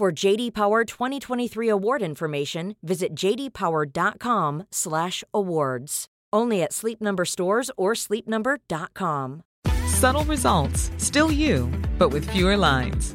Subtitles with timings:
[0.00, 6.06] For JD Power 2023 award information, visit jdpower.com/awards.
[6.32, 9.42] Only at Sleep Number stores or sleepnumber.com.
[9.88, 13.14] Subtle results, still you, but with fewer lines.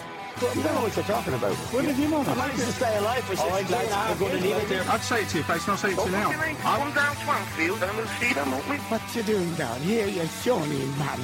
[0.41, 0.47] me.
[0.55, 1.55] You don't know what you're talking about.
[1.55, 2.23] What did you know?
[2.25, 3.91] Oh, I'd like to stay alive for 60 days.
[3.91, 4.83] I'm going to leave it there.
[4.89, 6.31] I'd say it to your face, not say it to you now.
[6.31, 8.77] Come down Swanfield and we'll see them, won't we?
[8.77, 11.19] What you doing down here, you shawny man?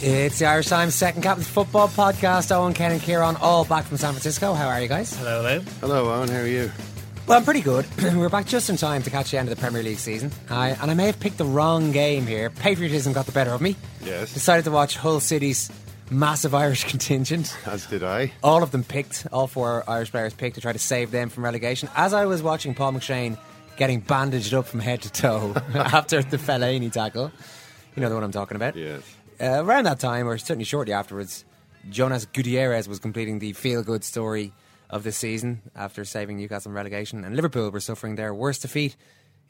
[0.00, 2.50] It's the Irish Times Second Captain's Football Podcast.
[2.50, 4.54] Eoin, Ken, and Ciaran, all back from San Francisco.
[4.54, 5.14] How are you guys?
[5.16, 5.60] Hello, hello.
[5.80, 6.30] Hello, Eoin.
[6.30, 6.70] How are you?
[7.26, 7.86] Well, I'm pretty good.
[8.02, 10.30] We're back just in time to catch the end of the Premier League season.
[10.50, 12.50] I, and I may have picked the wrong game here.
[12.50, 13.76] Patriotism got the better of me.
[14.04, 14.34] Yes.
[14.34, 15.70] Decided to watch Hull City's
[16.10, 17.56] massive Irish contingent.
[17.66, 18.32] As did I.
[18.42, 21.44] All of them picked, all four Irish players picked to try to save them from
[21.44, 21.88] relegation.
[21.96, 23.38] As I was watching Paul McShane
[23.76, 27.32] getting bandaged up from head to toe after the Fellaini tackle,
[27.96, 28.76] you know the one I'm talking about.
[28.76, 29.02] Yes.
[29.40, 31.44] Uh, around that time, or certainly shortly afterwards,
[31.90, 34.52] Jonas Gutierrez was completing the feel good story
[34.90, 38.94] of the season after saving Newcastle from relegation, and Liverpool were suffering their worst defeat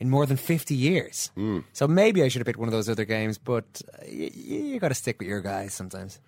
[0.01, 1.31] in more than 50 years.
[1.73, 4.55] So maybe I should have picked one of those other games, but uh, y- y-
[4.73, 6.19] you got to stick with your guys sometimes.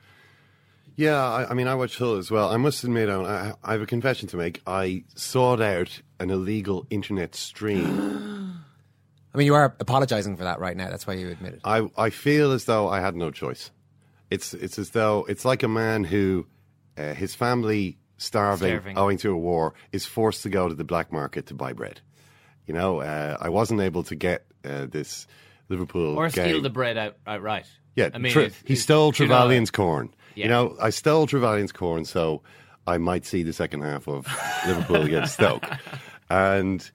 [0.96, 2.48] Yeah, I, I mean, I watched Hull as well.
[2.50, 4.62] I must admit, I, I have a confession to make.
[4.66, 7.84] I sought out an illegal internet stream.
[9.34, 10.88] I mean, you are apologising for that right now.
[10.88, 11.60] That's why you admit it.
[11.64, 13.70] I, I feel as though I had no choice.
[14.30, 16.46] It's it's as though it's like a man who
[16.96, 18.96] uh, his family starving, Starving.
[18.98, 22.00] owing to a war is forced to go to the black market to buy bread.
[22.66, 25.26] You know, uh, I wasn't able to get uh, this
[25.68, 26.46] Liverpool Or game.
[26.46, 27.66] steal the bread out, outright.
[27.94, 30.12] Yeah, I mean, Tre- it's- he stole Trevelyan's corn.
[30.36, 30.44] Yeah.
[30.44, 32.42] You know, I stole Trevelyan's corn, so
[32.86, 34.26] I might see the second half of
[34.66, 35.64] Liverpool against Stoke.
[36.30, 36.88] And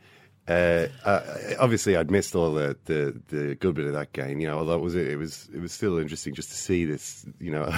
[0.47, 1.21] uh, uh,
[1.59, 4.39] obviously, I'd missed all the, the, the good bit of that game.
[4.39, 7.25] You know, although it was it was it was still interesting just to see this.
[7.39, 7.73] You know,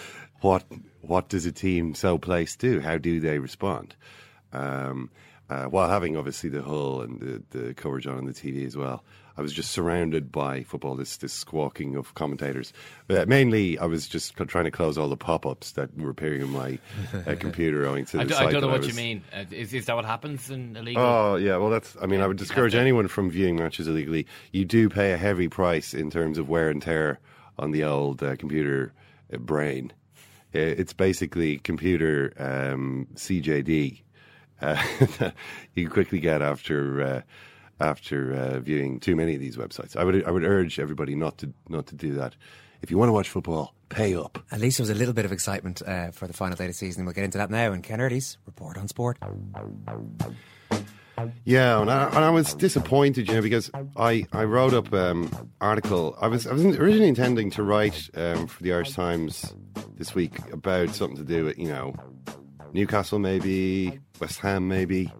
[0.40, 0.64] what
[1.00, 2.80] what does a team so placed do?
[2.80, 3.96] How do they respond?
[4.52, 5.10] Um,
[5.48, 9.04] uh, while having obviously the Hull and the, the coverage on the TV as well.
[9.38, 12.72] I was just surrounded by football, this this squawking of commentators.
[13.06, 16.42] But mainly, I was just c- trying to close all the pop-ups that were appearing
[16.42, 16.78] on my
[17.26, 19.22] uh, computer owing to the I, do, I don't know what was- you mean.
[19.34, 21.02] Uh, is, is that what happens in illegal?
[21.02, 21.96] Oh yeah, well that's.
[22.00, 24.26] I mean, I would discourage anyone from viewing matches illegally.
[24.52, 27.18] You do pay a heavy price in terms of wear and tear
[27.58, 28.92] on the old uh, computer
[29.32, 29.92] uh, brain.
[30.54, 34.00] Uh, It's basically computer um, CJD.
[34.62, 34.82] Uh,
[35.74, 37.20] you quickly get after uh,
[37.80, 39.96] after uh, viewing too many of these websites.
[39.96, 42.34] I would I would urge everybody not to not to do that.
[42.82, 44.38] If you want to watch football, pay up.
[44.50, 46.70] At least there was a little bit of excitement uh, for the final day of
[46.70, 47.04] the season.
[47.04, 47.72] We'll get into that now.
[47.72, 49.18] And Ken report on sport.
[51.44, 55.50] Yeah, and I, and I was disappointed, you know, because I, I wrote up um
[55.60, 56.16] article.
[56.20, 59.54] I was I was originally intending to write um, for the Irish Times
[59.96, 61.94] this week about something to do with you know
[62.74, 65.10] Newcastle, maybe West Ham, maybe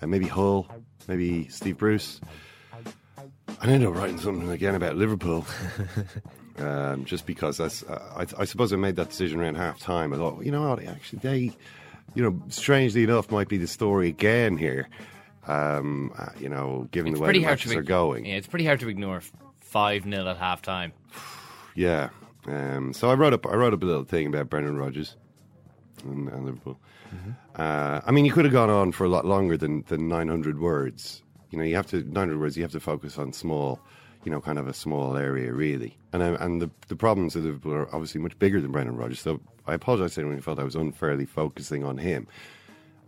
[0.00, 0.66] uh, maybe Hull,
[1.08, 2.20] maybe Steve Bruce.
[3.60, 5.46] I ended up writing something again about Liverpool.
[6.58, 10.12] um, just because that's, uh, I, I suppose I made that decision around half time.
[10.12, 11.52] I thought, you know what, actually, they,
[12.14, 14.88] you know, strangely enough, might be the story again here.
[15.46, 18.26] Um, uh, you know, given It's the way the matches are going.
[18.26, 19.22] Yeah, it's pretty hard to ignore
[19.60, 20.92] five 0 at half time.
[21.74, 22.10] Yeah.
[22.46, 25.16] Um, so I wrote up I wrote up a little thing about Brendan Rodgers
[26.04, 26.78] and, and Liverpool.
[27.56, 30.60] Uh, I mean, you could have gone on for a lot longer than, than 900
[30.60, 31.22] words.
[31.50, 32.56] You know, you have to 900 words.
[32.56, 33.78] You have to focus on small,
[34.24, 35.98] you know, kind of a small area, really.
[36.12, 39.20] And uh, and the the problems of Liverpool are obviously much bigger than Brendan Rodgers.
[39.20, 42.26] So I apologise to anyone who felt I was unfairly focusing on him.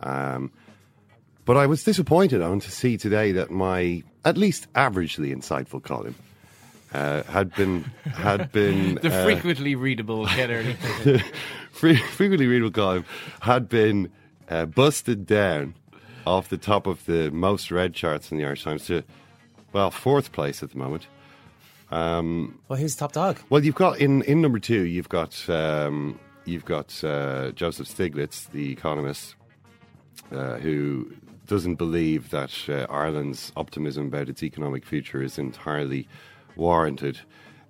[0.01, 0.51] Um,
[1.45, 6.15] but I was disappointed on to see today that my at least averagely insightful column
[6.93, 11.23] uh, had been had been The uh, frequently readable Ken Early.
[11.75, 13.05] frequently readable column
[13.43, 14.11] had been
[14.49, 15.75] uh, busted down
[16.27, 19.03] off the top of the most read charts in the Irish Times to
[19.73, 21.07] well fourth place at the moment.
[21.91, 23.39] Um, Well, who's top dog?
[23.51, 28.51] well, you've got in, in number two, you've got um, you've got uh, Joseph Stiglitz,
[28.51, 29.35] the economist,
[30.33, 31.13] uh, who
[31.47, 36.09] doesn't believe that uh, Ireland's optimism about its economic future is entirely
[36.57, 37.21] warranted.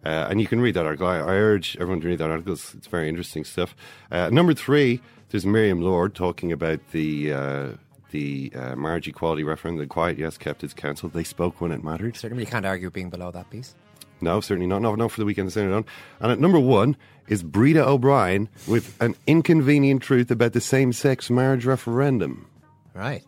[0.05, 1.06] Uh, and you can read that article.
[1.06, 2.53] I, I urge everyone to read that article.
[2.53, 3.75] It's, it's very interesting stuff.
[4.11, 7.69] Uh, number three, there's Miriam Lord talking about the uh,
[8.11, 9.81] the uh, marriage equality referendum.
[9.81, 11.09] The quiet yes kept its counsel.
[11.09, 12.17] They spoke when it mattered.
[12.17, 13.75] Certainly, you can't argue being below that piece.
[14.21, 14.81] No, certainly not.
[14.81, 15.85] No, no, for the weekend it on.
[16.21, 16.97] And at number one
[17.27, 22.47] is Breda O'Brien with an inconvenient truth about the same-sex marriage referendum.
[22.95, 23.25] Right.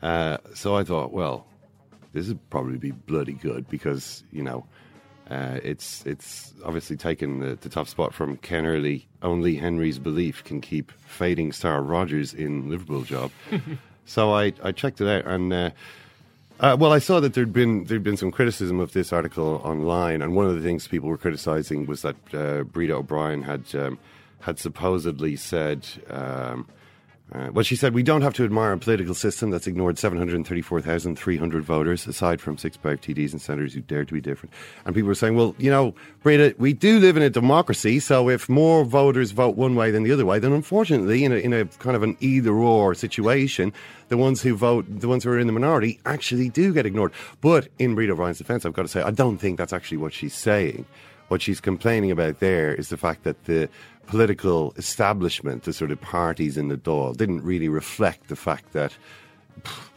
[0.00, 1.46] Uh, so I thought, well,
[2.12, 4.64] this would probably be bloody good because you know
[5.30, 9.06] uh, it's it's obviously taken the, the top spot from Ken Early.
[9.22, 13.30] Only Henry's belief can keep fading star Rodgers in Liverpool job.
[14.06, 15.52] so I, I checked it out and.
[15.52, 15.70] Uh,
[16.60, 20.22] uh, well, I saw that there'd been there'd been some criticism of this article online,
[20.22, 23.96] and one of the things people were criticizing was that uh, O'Brien had um,
[24.40, 25.86] had supposedly said.
[26.10, 26.66] Um,
[27.30, 31.62] uh, well, she said, we don't have to admire a political system that's ignored 734,300
[31.62, 34.54] voters, aside from six five TDs and senators who dare to be different.
[34.86, 38.30] And people were saying, well, you know, Breda, we do live in a democracy, so
[38.30, 41.52] if more voters vote one way than the other way, then unfortunately, in a, in
[41.52, 43.74] a kind of an either or situation,
[44.08, 47.12] the ones who vote, the ones who are in the minority, actually do get ignored.
[47.42, 50.14] But in Breda O'Brien's defense, I've got to say, I don't think that's actually what
[50.14, 50.86] she's saying.
[51.28, 53.68] What she's complaining about there is the fact that the
[54.08, 58.96] political establishment, the sort of parties in the Dáil, didn't really reflect the fact that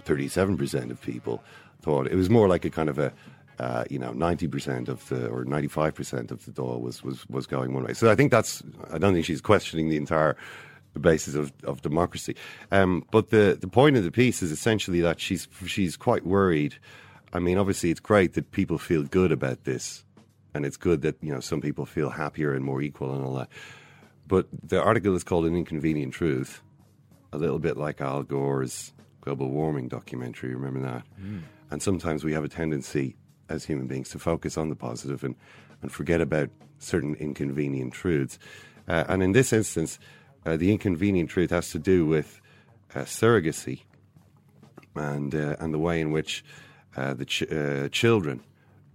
[0.06, 1.42] thirty-seven percent of people
[1.82, 3.12] thought it was more like a kind of a
[3.60, 7.28] uh, you know ninety percent of the or ninety-five percent of the Dáil was, was
[7.30, 7.94] was going one way.
[7.94, 8.62] So I think that's
[8.92, 10.36] I don't think she's questioning the entire
[11.00, 12.36] basis of, of democracy.
[12.72, 16.76] Um, but the the point of the piece is essentially that she's she's quite worried.
[17.34, 20.04] I mean, obviously, it's great that people feel good about this,
[20.54, 23.36] and it's good that you know some people feel happier and more equal and all
[23.36, 23.50] that.
[24.32, 26.62] But the article is called "An Inconvenient Truth,"
[27.34, 30.56] a little bit like Al Gore's global warming documentary.
[30.56, 31.04] Remember that?
[31.70, 33.18] And sometimes we have a tendency
[33.50, 35.36] as human beings to focus on the positive and,
[35.82, 36.50] and forget about
[36.80, 38.40] certain inconvenient truths.
[38.88, 40.00] Uh, and in this instance,
[40.46, 42.40] uh, the inconvenient truth has to do with
[42.96, 43.82] uh, surrogacy
[44.96, 46.46] and uh, and the way in which
[46.96, 48.42] uh, the ch- uh, children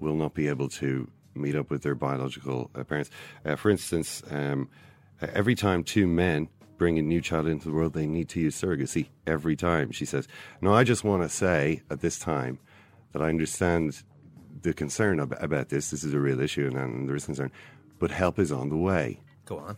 [0.01, 3.11] will not be able to meet up with their biological uh, parents.
[3.45, 4.71] Uh, for instance, um,
[5.21, 8.61] every time two men bring a new child into the world, they need to use
[8.61, 9.91] surrogacy every time.
[9.91, 10.29] She says.
[10.61, 12.59] Now, I just want to say at this time
[13.13, 14.03] that I understand
[14.63, 15.91] the concern ab- about this.
[15.91, 17.51] This is a real issue, and, and there is concern,
[17.99, 19.21] but help is on the way.
[19.47, 19.77] Go on.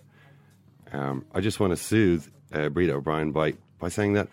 [0.92, 4.28] Um, I just want to soothe uh, Breda O'Brien by, by saying that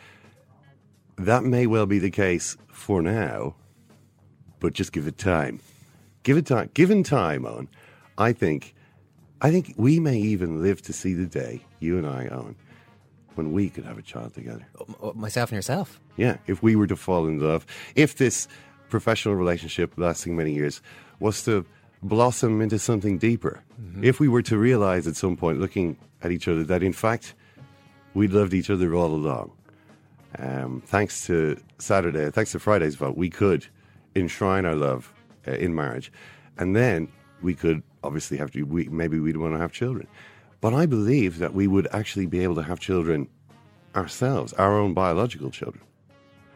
[1.18, 3.56] that may well be the case for now,
[4.60, 5.60] but just give it time.
[6.24, 6.70] Give it time.
[6.74, 7.68] Given time, on,
[8.18, 8.75] I think,
[9.42, 12.56] I think we may even live to see the day you and I, Eoin,
[13.36, 14.66] when we could have a child together.
[15.14, 16.00] Myself and yourself.
[16.16, 17.66] Yeah, if we were to fall in love,
[17.96, 18.48] if this
[18.90, 20.82] professional relationship lasting many years
[21.20, 21.66] was to
[22.02, 23.62] blossom into something deeper,
[24.02, 27.34] if we were to realize at some point, looking at each other, that in fact
[28.14, 29.52] we'd loved each other all along,
[30.40, 33.66] um, thanks to Saturday, thanks to Friday's vote, we could
[34.16, 35.14] enshrine our love
[35.48, 36.12] uh, in marriage,
[36.58, 37.10] and then
[37.42, 38.64] we could obviously have to.
[38.64, 40.08] We, maybe we'd want to have children,
[40.62, 43.28] but I believe that we would actually be able to have children
[43.96, 45.84] ourselves, our own biological children.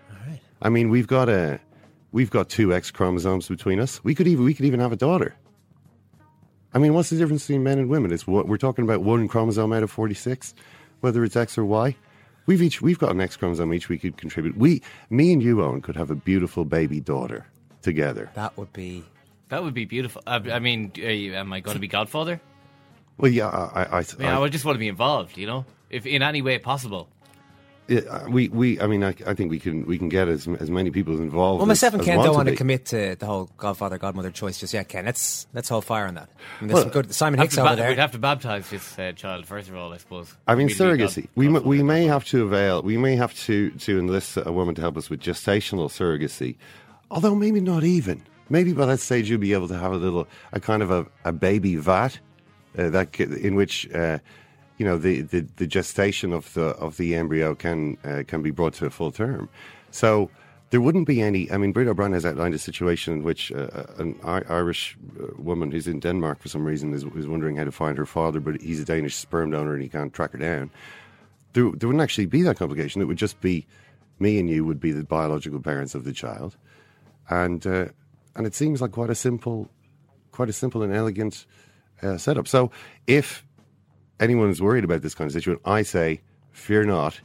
[0.09, 0.39] All right.
[0.61, 1.59] I mean, we've got a
[2.11, 4.03] we've got two X chromosomes between us.
[4.03, 5.35] We could even we could even have a daughter.
[6.73, 8.11] I mean, what's the difference between men and women?
[8.11, 10.53] It's what we're talking about one chromosome out of forty six,
[11.01, 11.95] whether it's X or Y.
[12.45, 14.57] We've each we've got an X chromosome each we could contribute.
[14.57, 17.45] We, me and you, Eoin, could have a beautiful baby daughter.
[17.81, 18.29] together.
[18.35, 19.03] That would be.
[19.49, 20.21] That would be beautiful.
[20.27, 22.39] I, I mean, are you- am I going to be Godfather?
[23.17, 25.37] Well, yeah, I, I, I, I mean, I, would just want to be involved.
[25.37, 27.09] You know, if in any way possible.
[27.89, 30.47] Yeah, uh, we, we, I mean, I, I think we can we can get as
[30.47, 31.57] as many people involved.
[31.59, 32.57] Well, myself as, and Ken don't want to be.
[32.57, 34.87] commit to the whole Godfather Godmother choice just yet.
[34.87, 36.29] Ken, let's let's hold fire on that.
[36.61, 37.89] I mean, Well, some good Simon Have Hicks to over ba- there.
[37.89, 40.31] We'd have to baptize this uh, child first of all, I suppose.
[40.47, 41.23] I mean, surrogacy.
[41.23, 42.83] God- We m- we may have to avail.
[42.83, 46.57] We may have to to enlist a woman to help us with gestational surrogacy,
[47.09, 48.21] although maybe not even.
[48.49, 51.05] Maybe by that stage you'll be able to have a little a kind of a,
[51.25, 52.19] a baby vat
[52.77, 53.89] uh, that in which.
[53.91, 54.19] Uh,
[54.79, 58.49] you know the, the, the gestation of the of the embryo can uh, can be
[58.49, 59.49] brought to a full term,
[59.91, 60.31] so
[60.69, 61.51] there wouldn't be any.
[61.51, 65.27] I mean, Breda O'Brien has outlined a situation in which uh, an I- Irish uh,
[65.37, 68.39] woman who's in Denmark for some reason is, is wondering how to find her father,
[68.39, 70.69] but he's a Danish sperm donor and he can't track her down.
[71.53, 73.01] There, there wouldn't actually be that complication.
[73.01, 73.65] It would just be
[74.19, 76.55] me and you would be the biological parents of the child,
[77.29, 77.85] and uh,
[78.35, 79.69] and it seems like quite a simple,
[80.31, 81.45] quite a simple and elegant
[82.01, 82.47] uh, setup.
[82.47, 82.71] So
[83.07, 83.45] if
[84.19, 86.21] anyone is worried about this kind of situation, I say,
[86.51, 87.19] fear not.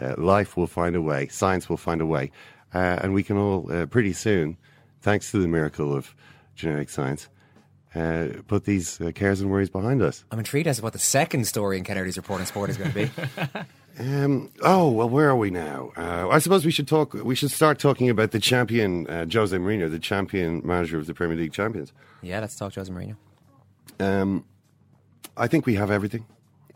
[0.00, 1.26] Uh, life will find a way.
[1.28, 2.30] Science will find a way,
[2.72, 4.56] uh, and we can all uh, pretty soon,
[5.00, 6.14] thanks to the miracle of
[6.54, 7.28] genetic science,
[7.96, 10.24] uh, put these uh, cares and worries behind us.
[10.30, 12.92] I'm intrigued as to what the second story in Kennedy's report on sport is going
[12.92, 13.10] to be.
[13.98, 15.90] Um, oh well, where are we now?
[15.96, 17.14] Uh, I suppose we should talk.
[17.14, 21.14] We should start talking about the champion, uh, Jose Mourinho, the champion manager of the
[21.14, 21.92] Premier League champions.
[22.22, 23.16] yeah, let's talk Jose Mourinho.
[23.98, 24.44] Um,
[25.36, 26.26] I think we have everything.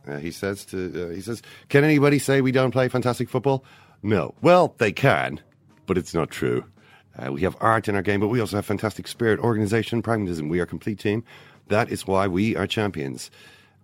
[0.06, 3.64] Uh, he says to uh, he says, "Can anybody say we don't play fantastic football?"
[4.02, 4.34] No.
[4.42, 5.40] Well, they can,
[5.86, 6.64] but it's not true.
[7.16, 10.48] Uh, we have art in our game, but we also have fantastic spirit, organisation, pragmatism.
[10.48, 11.22] We are a complete team.
[11.68, 13.30] That is why we are champions.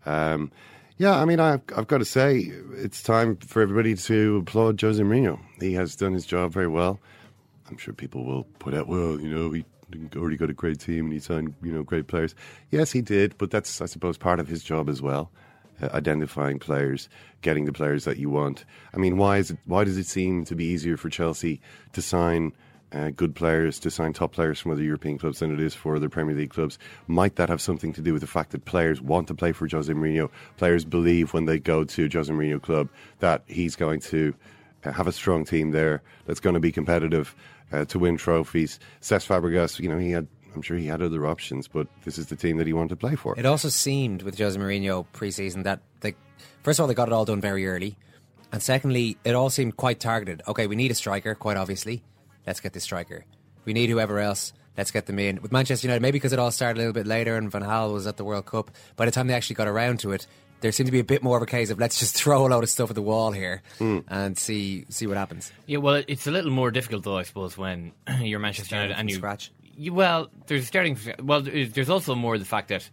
[0.06, 0.50] Um,
[0.98, 5.02] yeah, I mean, I've, I've got to say, it's time for everybody to applaud Jose
[5.02, 5.38] Mourinho.
[5.60, 7.00] He has done his job very well.
[7.68, 9.64] I'm sure people will put out, well, you know, he
[10.16, 12.34] already got a great team and he signed, you know, great players.
[12.70, 15.30] Yes, he did, but that's, I suppose, part of his job as well.
[15.80, 17.08] Uh, identifying players,
[17.40, 18.64] getting the players that you want.
[18.92, 19.58] I mean, why is it?
[19.64, 21.60] Why does it seem to be easier for Chelsea
[21.92, 22.52] to sign
[22.92, 25.96] uh, good players, to sign top players from other European clubs than it is for
[25.96, 26.78] other Premier League clubs?
[27.06, 29.68] Might that have something to do with the fact that players want to play for
[29.68, 30.30] Jose Mourinho?
[30.56, 34.34] Players believe when they go to Jose Mourinho club that he's going to
[34.84, 37.34] uh, have a strong team there that's going to be competitive
[37.72, 38.78] uh, to win trophies.
[39.02, 40.26] Cesc Fabregas, you know, he had.
[40.54, 42.96] I'm sure he had other options, but this is the team that he wanted to
[42.96, 43.38] play for.
[43.38, 46.16] It also seemed with Jose Mourinho pre-season that they,
[46.62, 47.96] first of all, they got it all done very early,
[48.50, 50.42] and secondly, it all seemed quite targeted.
[50.48, 52.02] Okay, we need a striker, quite obviously.
[52.48, 53.26] Let's get this striker.
[53.66, 54.54] We need whoever else.
[54.74, 55.42] Let's get them in.
[55.42, 57.92] With Manchester United, maybe because it all started a little bit later and Van Gaal
[57.92, 58.70] was at the World Cup.
[58.96, 60.26] By the time they actually got around to it,
[60.62, 62.48] there seemed to be a bit more of a case of let's just throw a
[62.48, 63.98] load of stuff at the wall here hmm.
[64.08, 65.52] and see see what happens.
[65.66, 69.10] Yeah, well, it's a little more difficult though, I suppose, when you're Manchester United and
[69.10, 69.52] you scratch.
[69.76, 70.98] You, well, there's starting.
[71.22, 72.88] Well, there's there's also more the fact that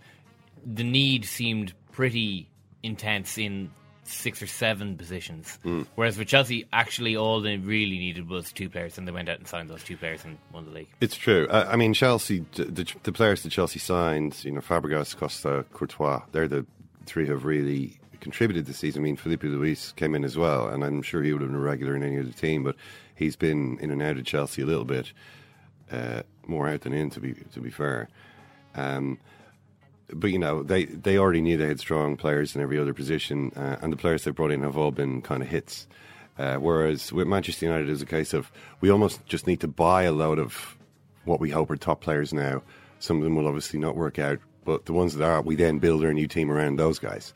[0.66, 2.50] the need seemed pretty
[2.84, 3.72] intense in
[4.08, 5.58] six or seven positions,
[5.96, 9.40] whereas with Chelsea, actually all they really needed was two players, and they went out
[9.40, 10.88] and signed those two players and won the league.
[11.02, 11.48] It's true.
[11.50, 15.66] Uh, I mean, Chelsea, the, the, the players that Chelsea signed, you know, Fabregas, Costa,
[15.74, 16.66] Courtois, they're the
[17.06, 19.02] three who have really contributed this season.
[19.02, 21.60] I mean, Filipe Luis came in as well, and I'm sure he would have been
[21.60, 22.76] a regular in any other team, but
[23.16, 25.12] he's been in and out of Chelsea a little bit,
[25.92, 28.08] uh, more out than in, to be to be fair.
[28.76, 29.20] Um,
[30.14, 33.52] but you know, they they already knew they had strong players in every other position,
[33.56, 35.88] uh, and the players they brought in have all been kind of hits.
[36.38, 40.04] Uh, whereas with Manchester United, it's a case of we almost just need to buy
[40.04, 40.78] a load of
[41.24, 42.62] what we hope are top players now.
[43.00, 45.80] Some of them will obviously not work out, but the ones that are, we then
[45.80, 47.34] build our new team around those guys.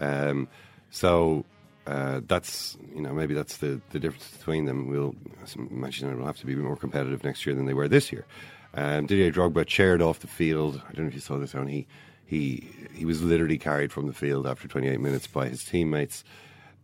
[0.00, 0.48] Um,
[0.90, 1.44] so
[1.86, 4.88] uh, that's you know maybe that's the, the difference between them.
[4.88, 5.16] We'll
[5.56, 8.26] Manchester United will have to be more competitive next year than they were this year.
[8.74, 10.80] Um, Didier Drogba chaired off the field.
[10.88, 11.66] I don't know if you saw this on.
[11.66, 11.86] He
[12.32, 16.24] he he was literally carried from the field after 28 minutes by his teammates.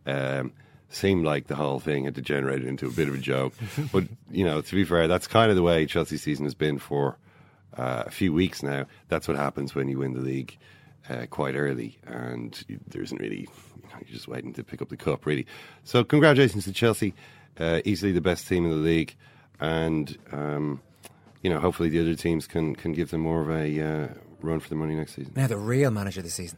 [0.05, 0.53] Um,
[0.89, 3.53] seemed like the whole thing had degenerated into a bit of a joke.
[3.91, 6.77] but you know, to be fair, that's kind of the way Chelsea's season has been
[6.77, 7.17] for
[7.75, 8.85] uh, a few weeks now.
[9.07, 10.55] That's what happens when you win the league
[11.09, 14.89] uh, quite early, and there isn't really you know, you're just waiting to pick up
[14.89, 15.47] the cup, really.
[15.83, 17.15] So, congratulations to Chelsea,
[17.59, 19.15] uh, easily the best team in the league,
[19.59, 20.81] and um,
[21.41, 24.07] you know, hopefully the other teams can can give them more of a uh,
[24.41, 25.33] run for the money next season.
[25.35, 26.57] Now the real manager this season.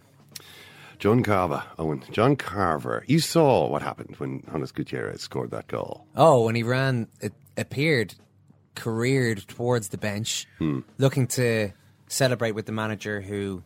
[1.00, 2.10] John Carver, Eoin.
[2.12, 3.04] John Carver.
[3.08, 6.06] You saw what happened when Jonas Gutierrez scored that goal.
[6.16, 8.14] Oh, when he ran, it appeared
[8.76, 10.80] careered towards the bench, Hmm.
[10.98, 11.72] looking to
[12.08, 13.64] celebrate with the manager who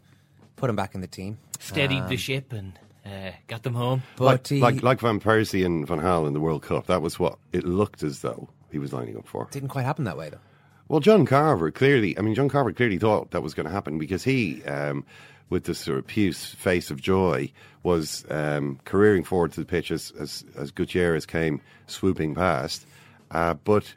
[0.55, 1.37] put him back in the team.
[1.59, 4.01] Steadied Um, the ship and uh, got them home.
[4.15, 6.87] But like, he like like Van Persie and Van Gaal in the World Cup.
[6.87, 9.47] That was what it looked as though he was lining up for.
[9.51, 10.39] didn't quite happen that way though.
[10.87, 13.97] Well, John Carver clearly, I mean, John Carver clearly thought that was going to happen
[13.97, 15.03] because he, um,
[15.49, 17.51] with this sort of puce face of joy,
[17.81, 22.85] was um, careering forward to the pitch as, as, as Gutierrez came swooping past.
[23.31, 23.93] Uh, but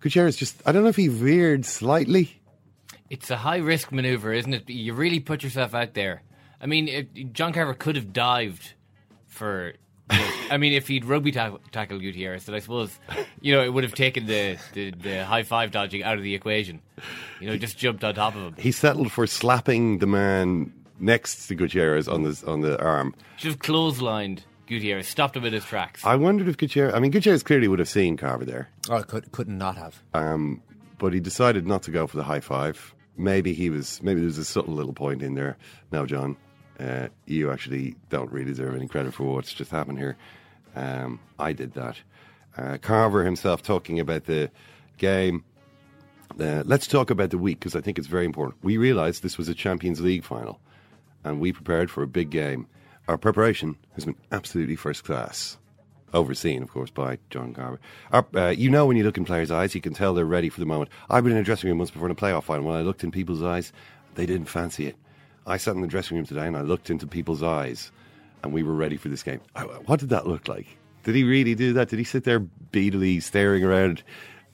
[0.00, 2.40] Gutierrez just, I don't know if he veered slightly.
[3.08, 4.70] It's a high risk maneuver, isn't it?
[4.70, 6.22] You really put yourself out there.
[6.60, 8.74] I mean, it, John Carver could have dived
[9.26, 9.72] for.
[10.10, 12.98] I mean, if he'd rugby tackle, tackle Gutierrez, then I suppose
[13.40, 16.34] you know it would have taken the, the, the high five dodging out of the
[16.34, 16.80] equation.
[17.40, 18.54] You know, just jumped on top of him.
[18.58, 23.14] He settled for slapping the man next to Gutierrez on the on the arm.
[23.36, 24.40] Just clotheslined
[24.70, 26.04] Gutierrez, stopped him in his tracks.
[26.04, 26.94] I wondered if Gutierrez.
[26.94, 28.68] I mean, Gutierrez clearly would have seen Carver there.
[28.88, 30.00] Oh, could couldn't not have.
[30.14, 30.62] Um,
[30.98, 32.94] but he decided not to go for the high five.
[33.16, 34.00] Maybe he was.
[34.02, 35.56] Maybe there was a subtle little point in there.
[35.90, 36.36] Now, John,
[36.80, 40.16] uh, you actually don't really deserve any credit for what's just happened here.
[40.74, 41.96] Um, I did that.
[42.56, 44.50] Uh, Carver himself talking about the
[44.98, 45.44] game.
[46.38, 48.62] Uh, let's talk about the week because I think it's very important.
[48.62, 50.60] We realised this was a Champions League final,
[51.24, 52.66] and we prepared for a big game.
[53.08, 55.58] Our preparation has been absolutely first class
[56.12, 57.80] overseen, of course, by John Carver.
[58.12, 60.48] Our, uh, you know, when you look in players' eyes, you can tell they're ready
[60.48, 60.90] for the moment.
[61.08, 62.64] I've been in a dressing room once before in a playoff final.
[62.64, 63.72] When I looked in people's eyes,
[64.14, 64.96] they didn't fancy it.
[65.50, 67.90] I sat in the dressing room today and I looked into people's eyes,
[68.42, 69.40] and we were ready for this game.
[69.86, 70.66] What did that look like?
[71.02, 71.88] Did he really do that?
[71.88, 74.02] Did he sit there beadily staring around,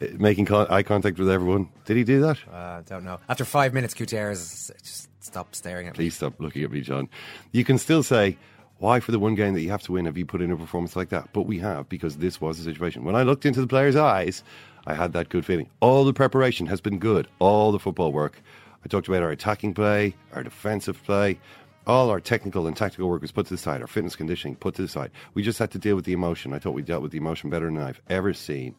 [0.01, 1.69] uh, making con- eye contact with everyone?
[1.85, 2.39] Did he do that?
[2.51, 3.19] I don't know.
[3.29, 5.97] After five minutes, Gutierrez just stopped staring at me.
[5.97, 7.09] Please stop looking at me, John.
[7.53, 8.39] You can still say,
[8.79, 10.57] why for the one game that you have to win have you put in a
[10.57, 11.33] performance like that?
[11.33, 13.05] But we have, because this was the situation.
[13.05, 14.43] When I looked into the players' eyes,
[14.87, 15.69] I had that good feeling.
[15.81, 18.41] All the preparation has been good, all the football work.
[18.87, 21.41] I talked about our attacking play, our defensive play,
[21.89, 24.77] all our technical and tactical work was put to the side, our fitness conditioning put
[24.77, 25.11] to the side.
[25.35, 26.53] We just had to deal with the emotion.
[26.53, 28.77] I thought we dealt with the emotion better than I've ever seen.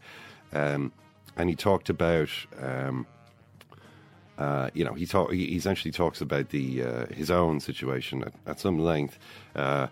[0.54, 0.94] Um,
[1.36, 2.30] and he talked about.
[2.58, 3.06] Um,
[4.38, 8.34] uh, you know, he, talk, he essentially talks about the uh, his own situation at,
[8.46, 9.20] at some length.
[9.58, 9.88] Uh,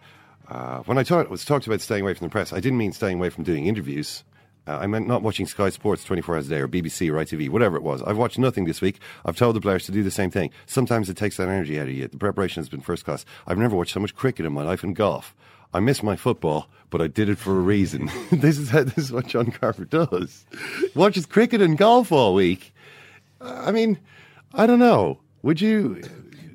[0.47, 3.17] uh, when I was talked about staying away from the press, I didn't mean staying
[3.17, 4.23] away from doing interviews.
[4.67, 7.49] Uh, I meant not watching Sky Sports 24 hours a day or BBC or ITV,
[7.49, 8.01] whatever it was.
[8.03, 8.99] I've watched nothing this week.
[9.23, 10.49] I've told the players to do the same thing.
[10.65, 12.07] Sometimes it takes that energy out of you.
[12.07, 13.25] The preparation has been first class.
[13.45, 15.35] I've never watched so much cricket in my life and golf.
[15.73, 18.09] I miss my football, but I did it for a reason.
[18.31, 20.45] this is how, this is what John Carver does.
[20.95, 22.73] Watches cricket and golf all week.
[23.41, 23.99] I mean,
[24.53, 25.19] I don't know.
[25.43, 26.01] Would you?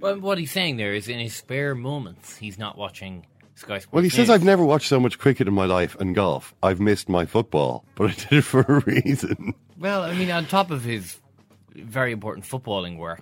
[0.01, 3.27] Well, what he's saying there is in his spare moments, he's not watching
[3.61, 3.93] Sky Sports.
[3.93, 6.55] Well, he says I've never watched so much cricket in my life and golf.
[6.63, 9.55] I've missed my football, but I did it for a reason.
[9.79, 11.19] Well, I mean, on top of his
[11.75, 13.21] very important footballing work,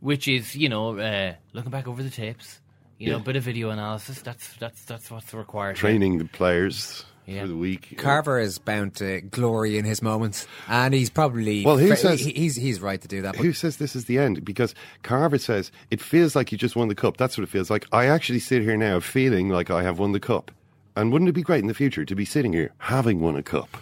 [0.00, 2.60] which is you know uh, looking back over the tapes,
[2.98, 3.22] you know, Yeah.
[3.22, 4.20] bit of video analysis.
[4.22, 5.76] That's that's that's what's required.
[5.76, 5.80] here.
[5.90, 7.42] Training the players Yeah.
[7.42, 7.94] for the week.
[7.98, 12.20] Carver is bound to glory in his moments, and he's probably Well, who ve- says-
[12.20, 13.34] he- he's he's right to do that.
[13.36, 14.44] But Who says this is the end?
[14.44, 17.16] Because Carver says it feels like you just won the cup.
[17.16, 17.86] That's what it feels like.
[17.92, 20.52] I actually sit here now feeling like I have won the cup.
[20.94, 23.42] And wouldn't it be great in the future to be sitting here having won a
[23.42, 23.76] cup?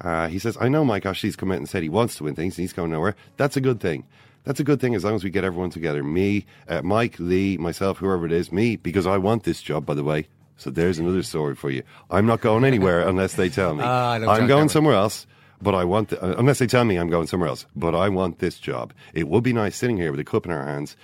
[0.00, 2.34] Uh, he says, I know Mike Ashley's come out and said he wants to win
[2.34, 3.16] things and he's going nowhere.
[3.36, 4.04] That's a good thing.
[4.44, 6.02] That's a good thing as long as we get everyone together.
[6.02, 8.50] Me, uh, Mike, Lee, myself, whoever it is.
[8.50, 10.26] Me, because I want this job, by the way.
[10.58, 11.82] So there's another story for you.
[12.10, 13.82] I'm not going anywhere unless they tell me.
[13.82, 15.26] Love I'm going somewhere else,
[15.62, 18.08] but I want, the, uh, unless they tell me I'm going somewhere else, but I
[18.08, 18.92] want this job.
[19.14, 20.96] It would be nice sitting here with a cup in our hands,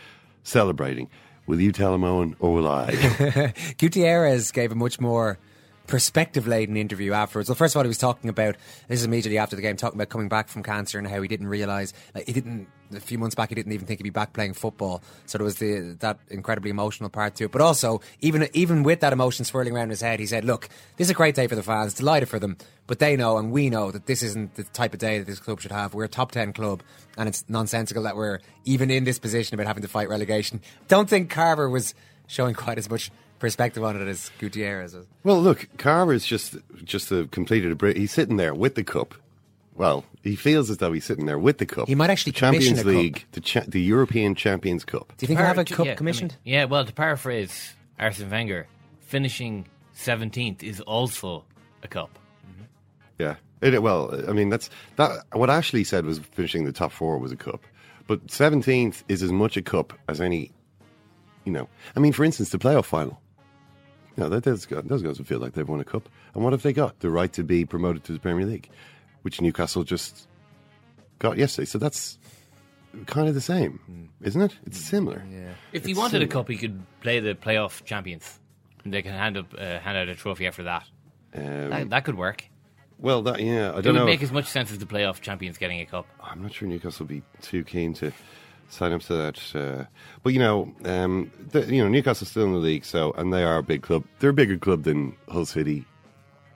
[0.43, 1.09] celebrating.
[1.47, 3.53] Will you tell him, Eoin, or will I?
[3.79, 5.38] Gutierrez gave a much more
[5.87, 7.49] perspective laden interview afterwards.
[7.49, 8.57] Well, first of all, he was talking about
[8.88, 11.29] this is immediately after the game, talking about coming back from cancer and how he
[11.29, 12.69] didn't realize, like, he didn't.
[12.94, 15.03] A few months back, he didn't even think he'd be back playing football.
[15.27, 17.53] So there was the that incredibly emotional part to it.
[17.53, 21.07] But also, even even with that emotion swirling around his head, he said, "Look, this
[21.07, 21.94] is a great day for the fans.
[21.94, 25.01] Delighted for them, but they know and we know that this isn't the type of
[25.01, 25.94] day that this club should have.
[25.94, 26.83] We're a top ten club,
[27.16, 31.09] and it's nonsensical that we're even in this position about having to fight relegation." Don't
[31.09, 31.94] think Carver was
[32.27, 34.97] showing quite as much perspective on it as Gutierrez.
[35.23, 37.97] Well, look, Carver's just just a completed a.
[37.97, 39.14] He's sitting there with the cup.
[39.76, 41.88] Well, he feels as though he's sitting there with the cup.
[41.88, 43.02] He might actually the Champions commission a cup.
[43.02, 45.12] League, the cha- the European Champions Cup.
[45.16, 46.37] Do you think he'll have a cup yeah, I commissioned?
[46.44, 48.66] mean, yeah, well, to paraphrase Arsene Wenger,
[49.00, 51.44] finishing 17th is also
[51.82, 52.18] a cup.
[52.48, 52.64] Mm-hmm.
[53.18, 53.37] Yeah.
[53.60, 55.24] It, well, I mean, that's that.
[55.32, 57.62] What Ashley said was finishing the top four was a cup,
[58.06, 60.52] but seventeenth is as much a cup as any.
[61.44, 63.20] You know, I mean, for instance, the playoff final.
[64.16, 66.08] You know, that, those, those guys would feel like they've won a cup.
[66.34, 67.00] And what have they got?
[67.00, 68.68] The right to be promoted to the Premier League,
[69.24, 70.28] which Newcastle just
[71.18, 71.66] got yesterday.
[71.66, 72.18] So that's
[73.06, 74.54] kind of the same, isn't it?
[74.66, 75.24] It's similar.
[75.30, 75.48] Yeah.
[75.72, 78.38] If he It's wanted a cup, he could play the playoff champions.
[78.84, 80.84] And they can hand up, uh, hand out a trophy after that.
[81.34, 81.90] Um, that.
[81.90, 82.44] That could work.
[82.98, 84.04] Well, that yeah, I It don't know would know.
[84.06, 86.06] make as much sense as the playoff champions getting a cup.
[86.22, 88.12] I'm not sure Newcastle will be too keen to
[88.68, 89.54] sign up to that.
[89.56, 89.84] Uh,
[90.22, 93.42] but you know, um, the, you know, Newcastle's still in the league, so and they
[93.42, 94.04] are a big club.
[94.20, 95.84] They're a bigger club than Hull City.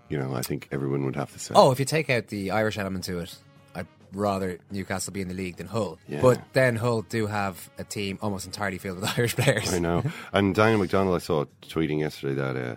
[0.09, 1.55] You know, I think everyone would have to say.
[1.55, 3.37] Oh, if you take out the Irish element to it,
[3.75, 5.99] I'd rather Newcastle be in the league than Hull.
[6.09, 6.23] Yeah.
[6.23, 9.73] But then Hull do have a team almost entirely filled with Irish players.
[9.73, 10.03] I know.
[10.33, 12.77] And Daniel McDonnell, I saw tweeting yesterday that uh,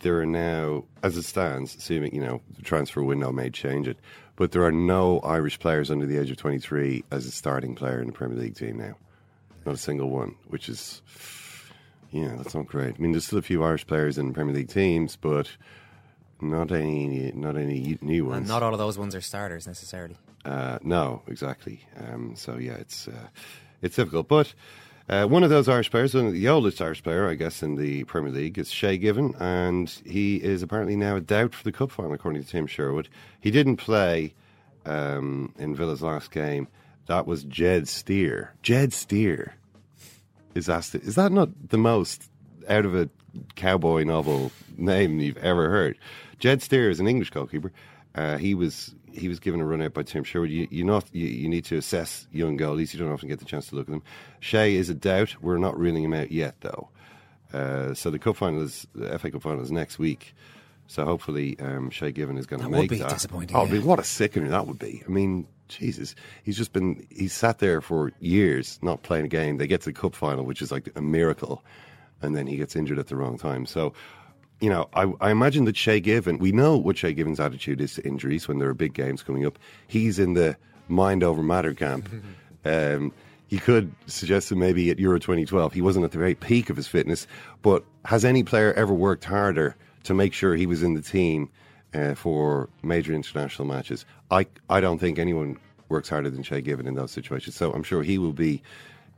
[0.00, 3.98] there are now, as it stands, assuming you know the transfer window may change it,
[4.36, 8.00] but there are no Irish players under the age of 23 as a starting player
[8.00, 8.96] in the Premier League team now.
[9.64, 11.02] Not a single one, which is,
[12.10, 12.94] yeah, that's not great.
[12.96, 15.50] I mean, there's still a few Irish players in Premier League teams, but
[16.40, 18.48] not any, not any new And ones.
[18.48, 20.16] not all of those ones are starters necessarily.
[20.44, 21.80] Uh, no, exactly.
[21.98, 23.28] Um, so yeah, it's uh,
[23.82, 24.28] it's difficult.
[24.28, 24.54] But
[25.08, 27.76] uh, one of those Irish players, one of the oldest Irish player, I guess, in
[27.76, 31.72] the Premier League, is Shay Given, and he is apparently now a doubt for the
[31.72, 33.08] cup final, according to Tim Sherwood.
[33.40, 34.34] He didn't play
[34.84, 36.68] um, in Villa's last game.
[37.06, 38.52] That was Jed Steer.
[38.62, 39.54] Jed Steer
[40.54, 40.94] is asked.
[40.96, 42.28] Is that not the most
[42.68, 43.08] out of a
[43.54, 45.98] cowboy novel name you've ever heard?
[46.38, 47.72] Jed Steer is an English goalkeeper.
[48.14, 50.50] Uh, he was he was given a run out by Tim Sherwood.
[50.50, 52.92] You you not you, you need to assess young goalies.
[52.92, 54.02] You don't often get the chance to look at them.
[54.40, 55.36] Shay is a doubt.
[55.42, 56.88] We're not ruling him out yet, though.
[57.52, 60.34] Uh, so the cup final is the FA Cup final is next week.
[60.88, 63.08] So hopefully um, Shay Given is going to That would make be that.
[63.10, 63.80] disappointing, Oh, yeah.
[63.80, 65.02] what a sickener that would be.
[65.06, 69.56] I mean, Jesus, he's just been he's sat there for years not playing a game.
[69.56, 71.64] They get to the cup final, which is like a miracle,
[72.22, 73.66] and then he gets injured at the wrong time.
[73.66, 73.92] So,
[74.60, 77.94] you know, I, I imagine that Shay Given, we know what Shay Given's attitude is
[77.94, 79.58] to injuries when there are big games coming up.
[79.86, 80.56] He's in the
[80.88, 82.08] mind over matter camp.
[82.64, 83.12] um,
[83.48, 86.76] you could suggest that maybe at Euro 2012 he wasn't at the very peak of
[86.76, 87.26] his fitness,
[87.62, 91.48] but has any player ever worked harder to make sure he was in the team
[91.94, 94.04] uh, for major international matches?
[94.30, 97.54] I I don't think anyone works harder than Shay Given in those situations.
[97.54, 98.62] So I'm sure he will be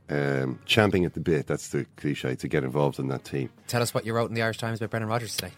[0.09, 1.47] um, champing at the bit.
[1.47, 3.49] That's the cliche to get involved in that team.
[3.67, 5.53] Tell us what you wrote in the Irish Times about Brendan Rodgers today.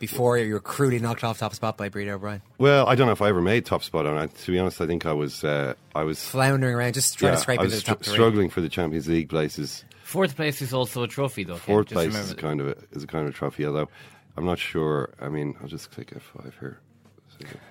[0.00, 2.42] Before you were crudely knocked off top spot by Breda O'Brien.
[2.58, 4.34] Well, I don't know if I ever made top spot on it.
[4.34, 7.38] To be honest, I think I was uh, I was Floundering around, just trying to
[7.38, 8.14] scrape into was the top str- three.
[8.14, 9.84] struggling for the Champions League places.
[10.02, 11.54] Fourth place is also a trophy, though.
[11.54, 11.60] Ken.
[11.62, 13.88] Fourth Just place remember is kind of a, is a kind of a trophy, although
[14.36, 15.10] I'm not sure.
[15.20, 16.80] I mean, I'll just click F5 here.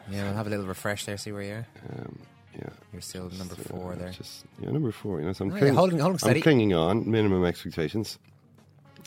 [0.10, 1.67] Yeah, we'll have a little refresh there, see where you are.
[1.99, 2.19] um,
[2.58, 4.10] yeah, You're still number four uh, there.
[4.12, 5.20] Just yeah, number four.
[5.20, 6.39] You know, so I'm, yeah, clinging, holding- holding steady.
[6.39, 7.10] I'm clinging on.
[7.10, 8.20] Minimum expectations.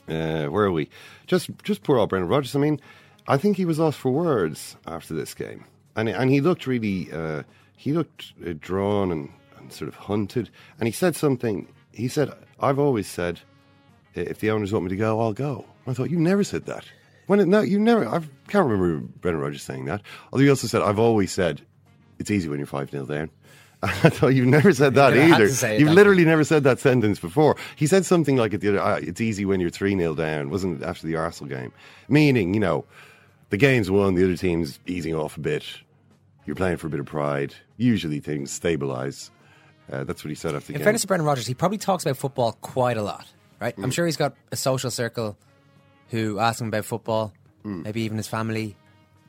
[0.08, 0.88] Uh, where are we?
[1.26, 2.54] Just just poor old Brendan Rodgers.
[2.54, 2.80] I mean,
[3.26, 5.64] I think he was lost for words after this game,
[5.96, 7.42] and and he looked really uh,
[7.76, 10.50] he looked uh, drawn and, and sort of hunted.
[10.78, 11.68] And he said something.
[11.92, 13.40] He said, "I've always said,
[14.14, 16.84] if the owners want me to go, I'll go." I thought you never said that.
[17.26, 18.06] When it, no, you never.
[18.06, 20.02] I can't remember Brendan Rodgers saying that.
[20.32, 21.62] Although he also said, "I've always said,
[22.18, 23.30] it's easy when you're five 0 down."
[23.82, 25.48] I thought you've never said that You're gonna have either.
[25.48, 27.56] to say it, You've literally never said that sentence before.
[27.76, 30.48] He said something like at the other, uh, "It's easy when you're three 0 down."
[30.50, 31.72] Wasn't it after the Arsenal game?
[32.08, 32.84] Meaning, you know,
[33.50, 35.64] the game's won, the other team's easing off a bit.
[36.46, 37.54] You're playing for a bit of pride.
[37.76, 39.30] Usually things stabilise.
[39.92, 40.84] Uh, that's what he said after the In game.
[40.84, 43.26] fairness to Brendan Rodgers, he probably talks about football quite a lot,
[43.60, 43.76] right?
[43.76, 43.84] Mm.
[43.84, 45.36] I'm sure he's got a social circle
[46.08, 47.32] who ask him about football.
[47.64, 47.84] Mm.
[47.84, 48.76] Maybe even his family.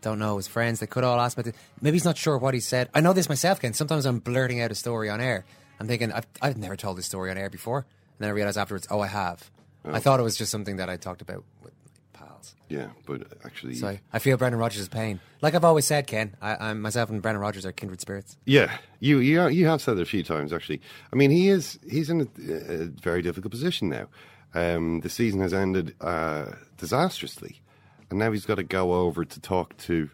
[0.02, 0.80] Don't know his friends.
[0.80, 1.56] They could all ask about it.
[1.82, 2.90] Maybe he's not sure what he said.
[2.94, 3.74] I know this myself, Ken.
[3.74, 5.44] Sometimes I'm blurting out a story on air.
[5.80, 7.86] I'm thinking I've, I've never told this story on air before, and
[8.20, 9.50] then I realize afterwards, oh, I have.
[9.86, 11.72] I thought it was just something that I talked about with
[12.14, 12.56] my pals.
[12.68, 15.22] yeah, but actually, So I, I feel Brendan Rodgers' pain.
[15.42, 16.36] Like I've always said, Ken.
[16.42, 18.36] I, I'm myself and Brendan Rodgers are kindred spirits.
[18.46, 20.82] Yeah, you you you have said it a few times actually.
[21.14, 24.08] I mean, he is he's in a, a very difficult position now.
[24.54, 27.62] Um, the season has ended uh, disastrously,
[28.10, 30.10] and now he's got to go over to talk to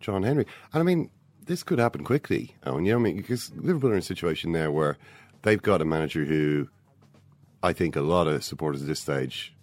[0.00, 0.46] John Henry.
[0.72, 1.10] And I mean,
[1.46, 2.54] this could happen quickly.
[2.64, 3.16] Eoin, you know what I mean?
[3.16, 4.98] Because Liverpool are in a situation there where
[5.42, 6.68] they've got a manager who
[7.62, 9.54] I think a lot of supporters at this stage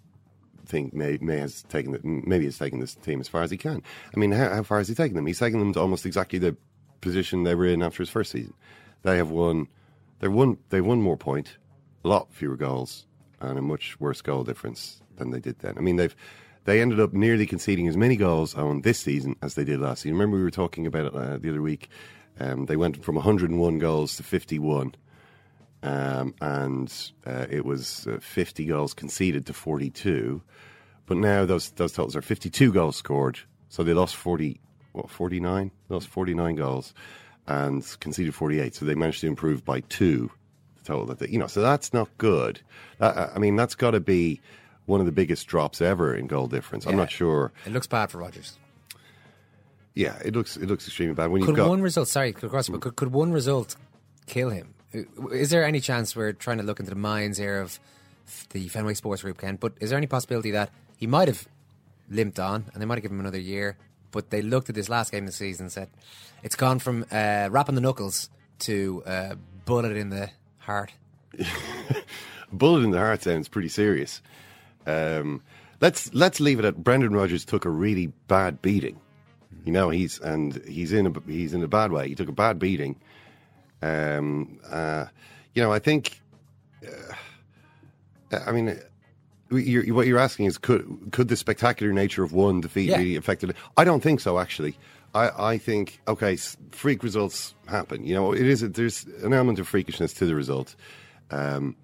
[0.66, 3.58] think may may has taken the, maybe has taken this team as far as he
[3.58, 3.82] can.
[4.16, 5.26] I mean, how, how far has he taken them?
[5.26, 6.56] He's taken them to almost exactly the
[7.02, 8.54] position they were in after his first season.
[9.04, 9.68] They have won.
[10.20, 10.58] They won.
[10.70, 11.58] They won more point,
[12.04, 13.08] a lot fewer goals,
[13.40, 15.78] and a much worse goal difference than they did then.
[15.78, 16.16] I mean, they've
[16.66, 20.02] they ended up nearly conceding as many goals on this season as they did last
[20.02, 20.18] season.
[20.18, 21.90] Remember, we were talking about it uh, the other week.
[22.40, 24.96] Um, they went from 101 goals to 51
[25.82, 30.42] um, and uh, it was uh, 50 goals conceded to 42.
[31.06, 34.60] But now those those totals are 52 goals scored, so they lost 40,
[34.92, 35.72] what 49?
[35.88, 36.94] They lost 49 goals
[37.48, 38.76] and conceded 48.
[38.76, 40.30] So they managed to improve by two.
[40.78, 42.62] The total that they, you know, so that's not good.
[43.00, 44.40] That, I mean, that's got to be
[44.90, 46.86] one of the biggest drops ever in goal difference.
[46.86, 47.52] I'm not sure.
[47.66, 48.58] It looks bad for Rodgers.
[49.94, 52.70] Yeah, it looks it looks extremely bad when Could got one result, sorry, could cross,
[52.70, 53.76] but could, could one result
[54.26, 54.74] kill him?
[55.32, 57.80] Is there any chance we're trying to look into the minds here of
[58.50, 59.58] the Fenway Sports Group, Ken?
[59.58, 61.48] But is there any possibility that he might have
[62.10, 63.78] limped on and they might have given him another year,
[64.12, 65.90] but they looked at this last game of the season and said,
[66.42, 70.94] it's gone from uh, rapping the knuckles to uh, bullet in the heart?
[72.52, 74.22] bullet in the heart sounds pretty serious.
[74.86, 75.42] Um,
[75.82, 79.00] let's let's leave it at Brendan Rodgers took a really bad beating.
[79.66, 82.08] You know he's and he's in a he's in a bad way.
[82.08, 82.96] He took a bad beating.
[83.82, 85.06] Um, uh,
[85.54, 86.22] you know I think.
[86.86, 87.14] Uh,
[88.46, 88.80] I mean.
[89.52, 92.98] You're, what you're asking is could could the spectacular nature of one defeat Yeah.
[92.98, 93.56] really affect it?
[93.78, 94.38] I don't think so.
[94.38, 94.78] Actually,
[95.16, 96.36] I, I think okay,
[96.70, 98.06] freak results happen.
[98.06, 100.76] You know, it is there's an element of freakishness to the result.
[101.32, 101.76] Um,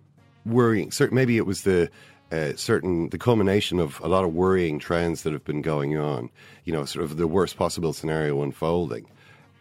[0.46, 0.92] worrying.
[0.92, 1.90] Cer- maybe it was the
[2.32, 6.30] uh, certain the culmination of a lot of worrying trends that have been going on.
[6.64, 9.06] You know, sort of the worst possible scenario unfolding.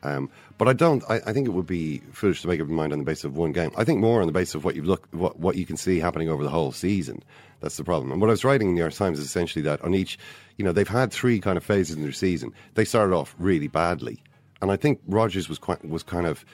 [0.02, 1.02] Um, but I don't.
[1.08, 3.24] I, I think it would be foolish to make up your mind on the basis
[3.24, 3.70] of one game.
[3.76, 5.98] I think more on the basis of what you look, what what you can see
[5.98, 7.22] happening over the whole season.
[7.60, 8.12] That's the problem.
[8.12, 10.18] And what I was writing in the New York Times is essentially that on each,
[10.58, 12.52] you know, they've had three kind of phases in their season.
[12.74, 14.22] They started off really badly,
[14.60, 16.44] and I think Rodgers was quite was kind of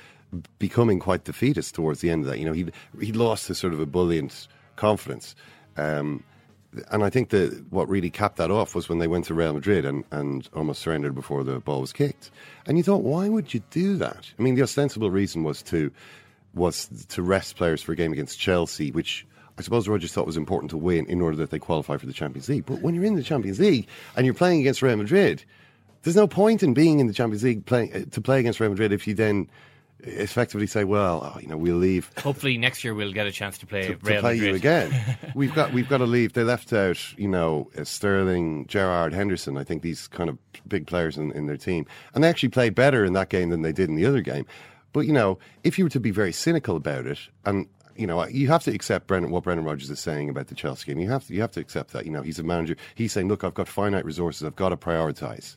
[0.60, 2.38] becoming quite defeatist towards the end of that.
[2.38, 2.66] You know, he
[3.00, 4.46] he lost his sort of ebullient
[4.76, 5.34] confidence.
[5.80, 6.22] Um,
[6.90, 9.52] and I think that what really capped that off was when they went to Real
[9.52, 12.30] Madrid and, and almost surrendered before the ball was kicked.
[12.66, 14.30] And you thought, why would you do that?
[14.38, 15.90] I mean, the ostensible reason was to
[16.52, 19.24] was to rest players for a game against Chelsea, which
[19.56, 22.12] I suppose Rodgers thought was important to win in order that they qualify for the
[22.12, 22.66] Champions League.
[22.66, 25.44] But when you're in the Champions League and you're playing against Real Madrid,
[26.02, 28.92] there's no point in being in the Champions League uh, to play against Real Madrid
[28.92, 29.48] if you then
[30.04, 33.58] effectively say, well, oh, you know, we'll leave Hopefully next year we'll get a chance
[33.58, 34.92] to play to, to play you again.
[35.34, 36.32] we've got we've got to leave.
[36.32, 39.56] They left out, you know, uh, Sterling, Gerrard, Henderson.
[39.56, 42.74] I think these kind of big players in, in their team, and they actually played
[42.74, 44.46] better in that game than they did in the other game.
[44.92, 48.26] But you know, if you were to be very cynical about it, and you know,
[48.26, 51.00] you have to accept Brendan, what Brendan Rodgers is saying about the Chelsea game.
[51.00, 52.06] You have to you have to accept that.
[52.06, 52.76] You know, he's a manager.
[52.94, 54.44] He's saying, look, I've got finite resources.
[54.44, 55.56] I've got to prioritize.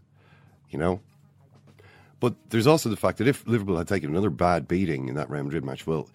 [0.69, 1.01] You know,
[2.23, 5.29] but there's also the fact that if Liverpool had taken another bad beating in that
[5.29, 6.07] Real Madrid match, well,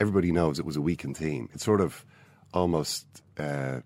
[0.00, 1.48] everybody knows it was a weakened team.
[1.54, 2.04] It sort of
[2.52, 3.06] almost
[3.38, 3.78] uh,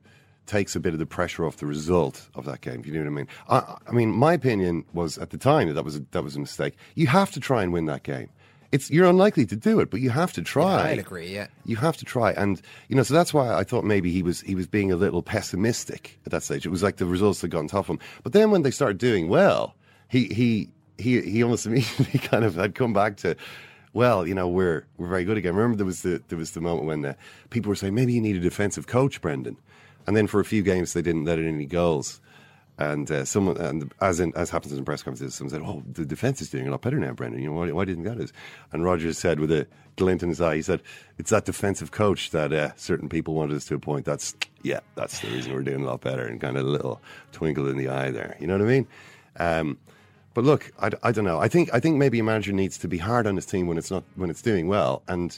[0.46, 2.80] takes a bit of the pressure off the result of that game.
[2.80, 3.28] If you know what I mean.
[3.50, 6.36] I, I mean, my opinion was at the time that that was a, that was
[6.36, 6.74] a mistake.
[6.94, 8.30] You have to try and win that game.
[8.72, 10.92] It's you're unlikely to do it, but you have to try.
[10.92, 11.48] I'd agree, yeah.
[11.66, 14.40] You have to try, and you know, so that's why I thought maybe he was
[14.40, 16.64] he was being a little pessimistic at that stage.
[16.64, 18.96] It was like the results had gone tough on him, but then when they started
[18.96, 19.74] doing well,
[20.08, 23.36] he he he he almost immediately kind of had come back to.
[23.94, 25.54] Well, you know we're we're very good again.
[25.54, 27.14] Remember there was the there was the moment when uh,
[27.50, 29.56] people were saying maybe you need a defensive coach, Brendan,
[30.06, 32.20] and then for a few games they didn't let in any goals.
[32.80, 36.04] And uh, someone, and as in, as happens in press conferences, someone said, "Oh, the
[36.04, 37.42] defense is doing a lot better now, Brendan.
[37.42, 38.32] You know why, why didn't that is?"
[38.72, 40.82] And Rodgers said, with a glint in his eye, he said,
[41.18, 44.04] "It's that defensive coach that uh, certain people wanted us to appoint.
[44.04, 47.02] That's yeah, that's the reason we're doing a lot better." And kind of a little
[47.32, 48.36] twinkle in the eye there.
[48.38, 48.86] You know what I mean?
[49.38, 49.78] Um,
[50.38, 51.40] but look, I, I don't know.
[51.40, 53.76] I think I think maybe a manager needs to be hard on his team when
[53.76, 55.36] it's not when it's doing well, and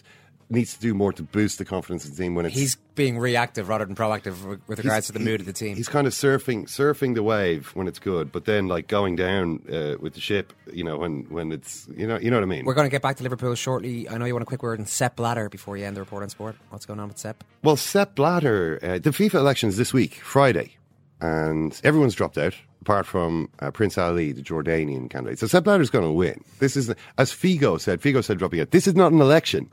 [0.50, 3.16] needs to do more to boost the confidence of the team when it's He's being
[3.18, 5.74] reactive rather than proactive with- regards to the mood of the team.
[5.74, 9.62] He's kind of surfing surfing the wave when it's good, but then like going down
[9.72, 12.46] uh, with the ship, you know, when when it's you know you know what I
[12.46, 12.66] mean.
[12.66, 14.06] We're going to get back to Liverpool shortly.
[14.06, 16.22] I know you want a quick word on Sepp Blatter before you end the report
[16.24, 16.56] on sport.
[16.68, 17.42] What's going on with Sepp?
[17.62, 20.76] Well, Sepp Blatter, uh, the FIFA elections this week, Friday,
[21.20, 25.38] and everyone's dropped out apart from uh, Prince Ali, the Jordanian candidate.
[25.38, 26.42] So Sepp Blatter's going to win.
[26.58, 28.70] This is, as Figo said, Figo said dropping out.
[28.70, 29.70] This is not an election.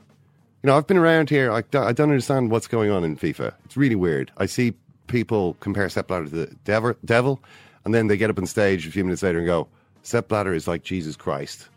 [0.62, 1.50] You know, I've been around here.
[1.50, 3.54] I, I don't understand what's going on in FIFA.
[3.64, 4.30] It's really weird.
[4.36, 4.74] I see
[5.06, 7.42] people compare Sepp Blatter to the devil, devil,
[7.84, 9.68] and then they get up on stage a few minutes later and go,
[10.02, 11.68] Sepp Blatter is like Jesus Christ.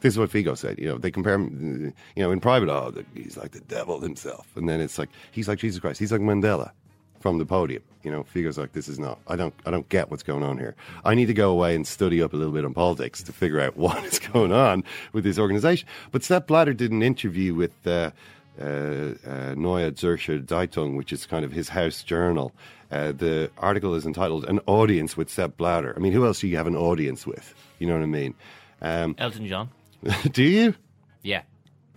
[0.00, 0.78] This is what Figo said.
[0.78, 4.46] You know, they compare him, you know, in private, oh, he's like the devil himself.
[4.54, 5.98] And then it's like, he's like Jesus Christ.
[5.98, 6.70] He's like Mandela
[7.20, 7.82] from the podium.
[8.04, 10.56] You know, Figo's like, this is not, I don't, I don't get what's going on
[10.56, 10.74] here.
[11.04, 13.60] I need to go away and study up a little bit on politics to figure
[13.60, 15.88] out what is going on with this organization.
[16.12, 18.10] But Sepp Blatter did an interview with, uh,
[18.60, 22.52] uh, uh, Neue Zürcher Zeitung, which is kind of his house journal.
[22.90, 26.48] Uh, the article is entitled "An Audience with Sepp Blatter." I mean, who else do
[26.48, 27.54] you have an audience with?
[27.78, 28.34] You know what I mean?
[28.82, 29.70] Um, Elton John.
[30.32, 30.74] do you?
[31.22, 31.42] Yeah.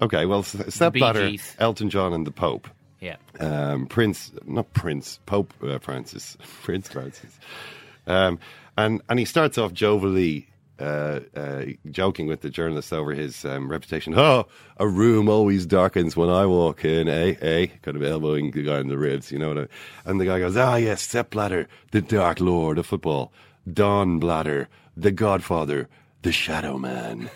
[0.01, 2.67] Okay, well, Sepp Blatter, Elton John, and the Pope.
[3.01, 3.17] Yeah.
[3.39, 7.37] Um, Prince, not Prince, Pope uh, Francis, Prince Francis.
[8.07, 8.39] Um,
[8.77, 10.47] and and he starts off jovially.
[10.79, 14.17] Uh, uh, joking with the journalist over his um, reputation.
[14.17, 17.35] Oh, a room always darkens when I walk in, eh?
[17.39, 17.67] Eh?
[17.83, 19.69] Kind of elbowing the guy in the ribs, you know what I mean?
[20.05, 23.31] And the guy goes, Ah, yes, Sepp Blatter, the Dark Lord of football.
[23.71, 25.87] Don Blatter, the Godfather,
[26.23, 27.29] the Shadow Man.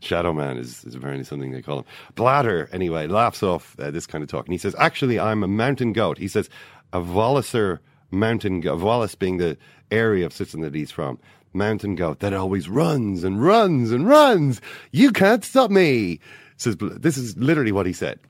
[0.00, 1.84] Shadow Man is, is apparently something they call him.
[2.14, 4.46] Blatter, anyway, laughs off uh, this kind of talk.
[4.46, 6.18] And he says, Actually, I'm a mountain goat.
[6.18, 6.48] He says,
[6.92, 7.78] a Walliser
[8.10, 9.56] mountain goat, Wallis being the
[9.90, 11.18] area of Switzerland that he's from,
[11.52, 14.60] mountain goat that always runs and runs and runs.
[14.90, 16.20] You can't stop me.
[16.56, 18.20] Says, this is literally what he said.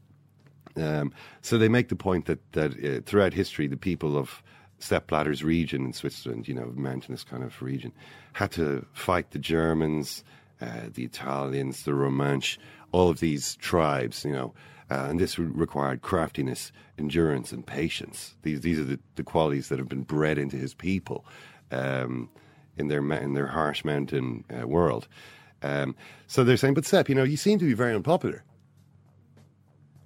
[0.77, 4.43] Um, so they make the point that, that uh, throughout history, the people of
[4.79, 7.93] Sepp Blatter's region in Switzerland, you know, mountainous kind of region,
[8.35, 10.25] had to fight the Germans,
[10.61, 12.59] uh, the Italians, the Romansh,
[12.93, 14.55] all of these tribes, you know,
[14.91, 18.35] uh, and this required craftiness, endurance, and patience.
[18.43, 21.25] These these are the, the qualities that have been bred into his people
[21.71, 22.29] um,
[22.77, 25.07] in their in their harsh mountain uh, world.
[25.63, 25.95] Um,
[26.27, 28.43] so they're saying, but Sepp, you know, you seem to be very unpopular.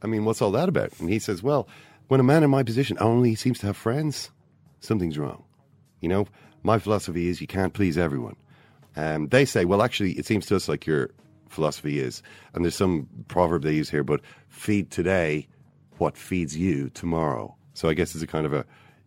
[0.02, 0.92] I mean, what's all that about?
[1.00, 1.66] And he says, well,
[2.08, 4.30] when a man in my position only seems to have friends,
[4.80, 5.44] something's wrong.
[6.00, 6.26] You know,
[6.62, 8.36] my philosophy is you can't please everyone.
[8.96, 11.10] Um, they say, well, actually, it seems to us like your
[11.48, 15.46] philosophy is, and there's some proverb they use here, but feed today
[15.98, 17.54] what feeds you tomorrow.
[17.74, 18.64] So I guess it's a kind of a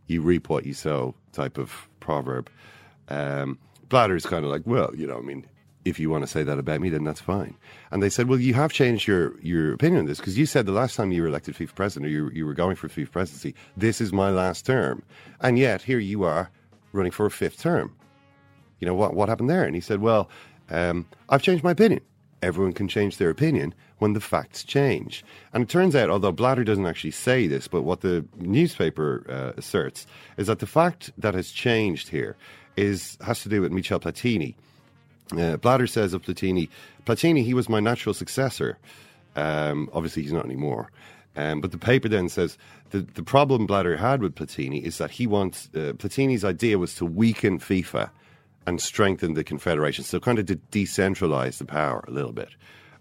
[0.08, 2.50] you reap what you sow type of proverb.
[3.10, 3.60] Um,
[3.91, 5.45] is kind of like, well, you know, I mean,
[5.86, 7.56] if you want to say that about me, then that's fine.
[7.91, 10.65] And they said, well, you have changed your, your opinion on this because you said
[10.65, 13.12] the last time you were elected FIFA president or you, you were going for FIFA
[13.12, 15.04] presidency, this is my last term.
[15.39, 16.52] And yet here you are
[16.91, 17.95] running for a fifth term.
[18.79, 19.63] You know, what, what happened there?
[19.63, 20.29] And he said, well,
[20.69, 22.01] um, I've changed my opinion.
[22.41, 25.25] Everyone can change their opinion when the facts change.
[25.53, 29.57] And it turns out, although Blatter doesn't actually say this, but what the newspaper uh,
[29.57, 30.05] asserts
[30.37, 32.35] is that the fact that has changed here
[32.75, 34.53] is has to do with Michel Platini
[35.35, 36.69] uh, Blatter says of Platini,
[37.05, 38.77] Platini, he was my natural successor.
[39.35, 40.89] Um, obviously, he's not anymore.
[41.35, 42.57] Um, but the paper then says
[42.89, 46.95] the, the problem Blatter had with Platini is that he wants, uh, Platini's idea was
[46.95, 48.09] to weaken FIFA
[48.67, 50.03] and strengthen the confederation.
[50.03, 52.49] So, kind of to decentralize the power a little bit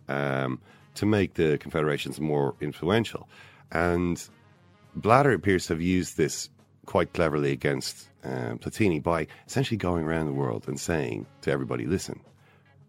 [0.09, 0.61] um,
[0.95, 3.29] to make the confederations more influential.
[3.73, 4.27] And
[4.95, 6.49] Blatter appears to have used this
[6.87, 11.85] quite cleverly against uh, Platini by essentially going around the world and saying to everybody,
[11.85, 12.21] listen,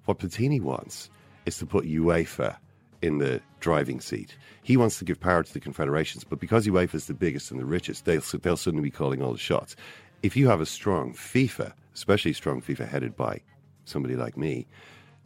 [0.05, 1.09] what Platini wants
[1.45, 2.55] is to put UEFA
[3.01, 4.35] in the driving seat.
[4.63, 7.59] He wants to give power to the confederations, but because UEFA is the biggest and
[7.59, 9.75] the richest, they'll, they'll suddenly be calling all the shots.
[10.23, 13.41] If you have a strong FIFA, especially strong FIFA headed by
[13.85, 14.67] somebody like me,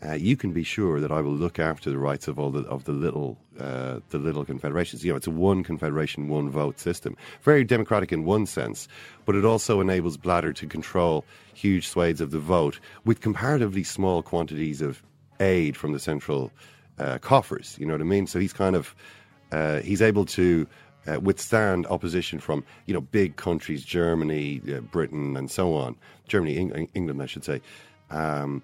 [0.03, 2.61] uh, you can be sure that I will look after the rights of all the
[2.61, 5.03] of the little uh, the little confederations.
[5.03, 8.87] You know, it's a one confederation, one vote system, very democratic in one sense,
[9.25, 14.23] but it also enables Blatter to control huge swathes of the vote with comparatively small
[14.23, 15.03] quantities of
[15.39, 16.51] aid from the central
[16.97, 17.75] uh, coffers.
[17.77, 18.25] You know what I mean?
[18.25, 18.95] So he's kind of
[19.51, 20.67] uh, he's able to.
[21.07, 25.95] Uh, withstand opposition from you know big countries, Germany, uh, Britain, and so on.
[26.27, 27.59] Germany, Eng- England, I should say.
[28.11, 28.61] Um,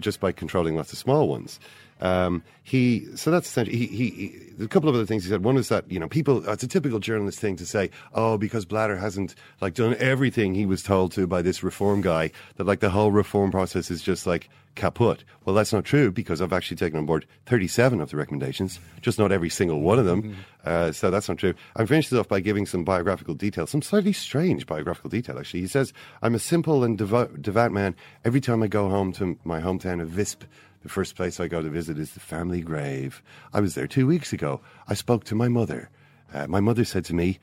[0.00, 1.60] just by controlling lots of small ones.
[2.00, 5.44] Um, he so that's essentially he, he, he, a couple of other things he said.
[5.44, 8.64] One is that you know people it's a typical journalist thing to say, oh, because
[8.64, 12.80] Blatter hasn't like done everything he was told to by this reform guy, that like
[12.80, 15.24] the whole reform process is just like kaput.
[15.44, 19.18] Well, that's not true because I've actually taken on board 37 of the recommendations, just
[19.18, 20.22] not every single one of them.
[20.22, 20.40] Mm-hmm.
[20.64, 21.54] Uh, so that's not true.
[21.74, 25.60] I'm finished this off by giving some biographical detail, some slightly strange biographical detail, actually.
[25.60, 27.96] He says, I'm a simple and devout, devout man.
[28.24, 30.42] Every time I go home to my hometown of Visp,
[30.86, 33.20] the first place I go to visit is the family grave.
[33.52, 34.60] I was there two weeks ago.
[34.86, 35.90] I spoke to my mother.
[36.32, 37.40] Uh, my mother said to me,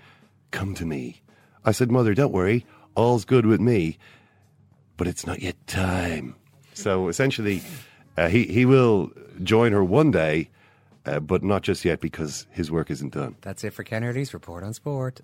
[0.51, 1.21] Come to me.
[1.65, 2.65] I said, Mother, don't worry.
[2.95, 3.97] All's good with me.
[4.95, 6.35] But it's not yet time.
[6.73, 7.61] So essentially,
[8.17, 9.11] uh, he, he will
[9.43, 10.49] join her one day,
[11.05, 13.35] uh, but not just yet because his work isn't done.
[13.41, 15.19] That's it for Ken Report on Sport.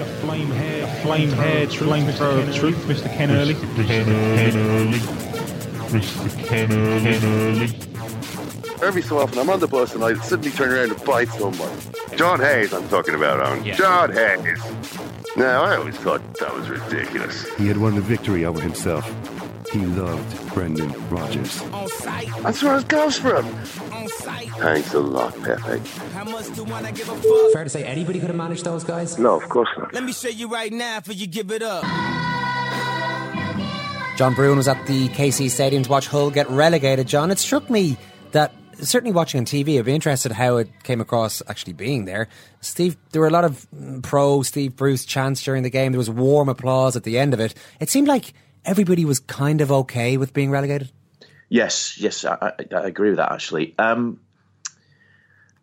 [0.00, 3.12] A flame hair, a flame hair, flame thrower of truth, Mr.
[3.16, 3.54] Ken Early.
[3.54, 3.86] Mr.
[3.86, 4.98] Ken Early.
[5.88, 6.44] Mr.
[6.46, 8.86] Ken Early.
[8.86, 11.72] Every so often, I'm on the bus and I suddenly turn around and bite someone.
[12.16, 13.74] John Hayes, I'm talking about, on yeah.
[13.74, 14.62] John Hayes.
[15.36, 17.52] Now, I always thought that was ridiculous.
[17.56, 19.04] He had won the victory over himself.
[19.72, 21.60] He loved Brendan Rodgers.
[22.42, 23.44] That's where it goes from.
[24.58, 25.78] Thanks a lot, Pepe.
[27.52, 29.18] Fair to say anybody could have managed those guys?
[29.18, 29.92] No, of course not.
[29.94, 31.84] Let me show you right now for you give it up.
[34.16, 37.06] John Brewin was at the KC Stadium to watch Hull get relegated.
[37.06, 37.96] John, it struck me
[38.32, 42.28] that certainly watching on TV, I'd be interested how it came across actually being there.
[42.60, 45.92] Steve, there were a lot of mm, pro Steve Bruce chants during the game.
[45.92, 47.54] There was warm applause at the end of it.
[47.80, 48.32] It seemed like
[48.64, 50.90] everybody was kind of okay with being relegated.
[51.48, 53.74] Yes, yes, I, I, agree with that actually.
[53.78, 54.20] Um,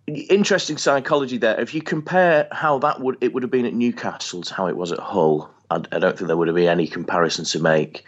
[0.07, 1.59] interesting psychology there.
[1.59, 4.77] If you compare how that would it would have been at Newcastle to how it
[4.77, 8.03] was at Hull, I, I, don't think there would have been any comparison to make.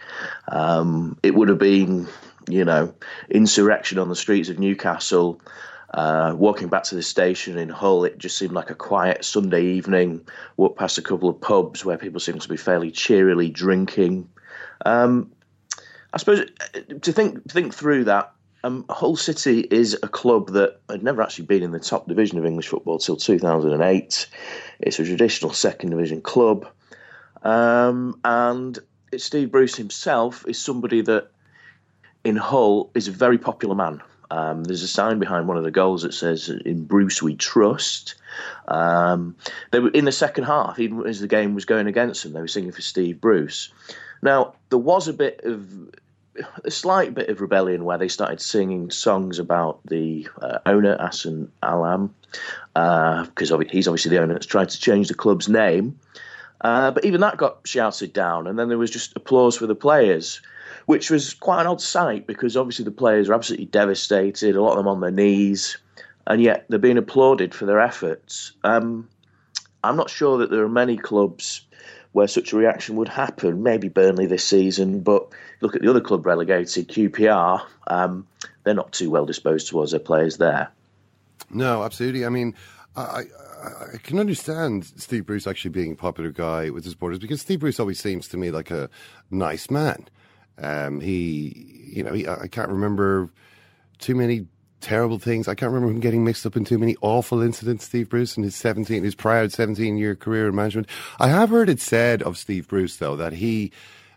[0.48, 2.08] Um, it would have been,
[2.48, 2.94] you know,
[3.30, 5.40] insurrection on the streets of Newcastle.
[5.94, 9.64] Uh, walking back to the station in Hull, it just seemed like a quiet Sunday
[9.64, 10.26] evening.
[10.56, 14.28] Walked past a couple of pubs where people seemed to be fairly cheerily drinking.
[14.84, 15.30] Um,
[16.18, 18.32] I suppose uh, to think think through that,
[18.64, 22.38] um, Hull City is a club that had never actually been in the top division
[22.38, 24.26] of English football till 2008.
[24.80, 26.66] It's a traditional second division club,
[27.44, 28.76] um, and
[29.16, 31.30] Steve Bruce himself is somebody that
[32.24, 34.02] in Hull is a very popular man.
[34.32, 38.16] Um, there's a sign behind one of the goals that says "In Bruce we trust."
[38.66, 39.36] Um,
[39.70, 42.32] they were in the second half, even as the game was going against them.
[42.32, 43.70] They were singing for Steve Bruce.
[44.20, 45.94] Now there was a bit of
[46.64, 51.48] a slight bit of rebellion where they started singing songs about the uh, owner Assem
[51.62, 52.14] Allam,
[52.74, 55.98] because uh, he's obviously the owner that's tried to change the club's name.
[56.60, 59.74] Uh, but even that got shouted down, and then there was just applause for the
[59.74, 60.40] players,
[60.86, 64.72] which was quite an odd sight because obviously the players are absolutely devastated, a lot
[64.72, 65.78] of them on their knees,
[66.26, 68.52] and yet they're being applauded for their efforts.
[68.64, 69.08] Um,
[69.84, 71.62] I'm not sure that there are many clubs
[72.18, 73.62] where such a reaction would happen.
[73.62, 75.28] Maybe Burnley this season, but
[75.60, 77.64] look at the other club relegated, QPR.
[77.86, 78.26] Um,
[78.64, 80.68] they're not too well disposed towards their players there.
[81.48, 82.26] No, absolutely.
[82.26, 82.56] I mean,
[82.96, 83.24] I, I,
[83.94, 87.60] I can understand Steve Bruce actually being a popular guy with his supporters because Steve
[87.60, 88.90] Bruce always seems to me like a
[89.30, 90.08] nice man.
[90.60, 93.30] Um, he, you know, he, I can't remember
[93.98, 94.48] too many
[94.80, 95.48] terrible things.
[95.48, 98.42] I can't remember him getting mixed up in too many awful incidents, Steve Bruce, in
[98.42, 100.88] his 17, his proud 17 year career in management.
[101.18, 103.72] I have heard it said of Steve Bruce, though, that he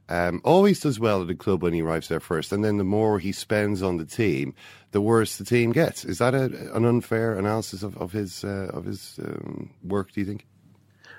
[0.10, 2.84] um, always does well at a club when he arrives there first, and then the
[2.84, 4.54] more he spends on the team,
[4.92, 6.04] the worse the team gets.
[6.04, 10.12] Is that a, an unfair analysis of, of his uh, of his um, work?
[10.12, 10.46] Do you think?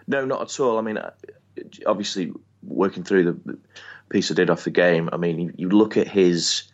[0.07, 0.79] No, not at all.
[0.79, 1.13] I mean, uh,
[1.87, 2.33] obviously,
[2.63, 3.59] working through the
[4.11, 5.09] piece I did off the game.
[5.13, 6.65] I mean, you look at his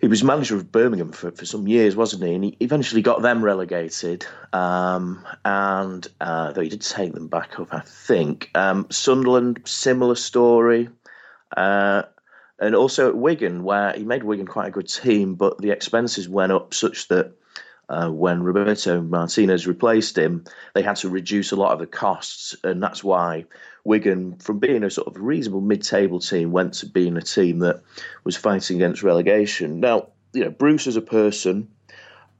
[0.00, 2.34] he was manager of Birmingham for, for some years, wasn't he?
[2.34, 4.24] And he eventually got them relegated.
[4.52, 8.50] Um, and uh, though he did take them back up, I think.
[8.54, 10.88] Um, Sunderland, similar story.
[11.54, 12.04] Uh,
[12.58, 16.28] and also at Wigan, where he made Wigan quite a good team, but the expenses
[16.28, 17.32] went up such that
[17.90, 20.44] uh, when Roberto Martinez replaced him,
[20.74, 23.44] they had to reduce a lot of the costs, and that's why
[23.84, 27.82] Wigan, from being a sort of reasonable mid-table team, went to being a team that
[28.24, 29.80] was fighting against relegation.
[29.80, 31.68] Now, you know, Bruce as a person,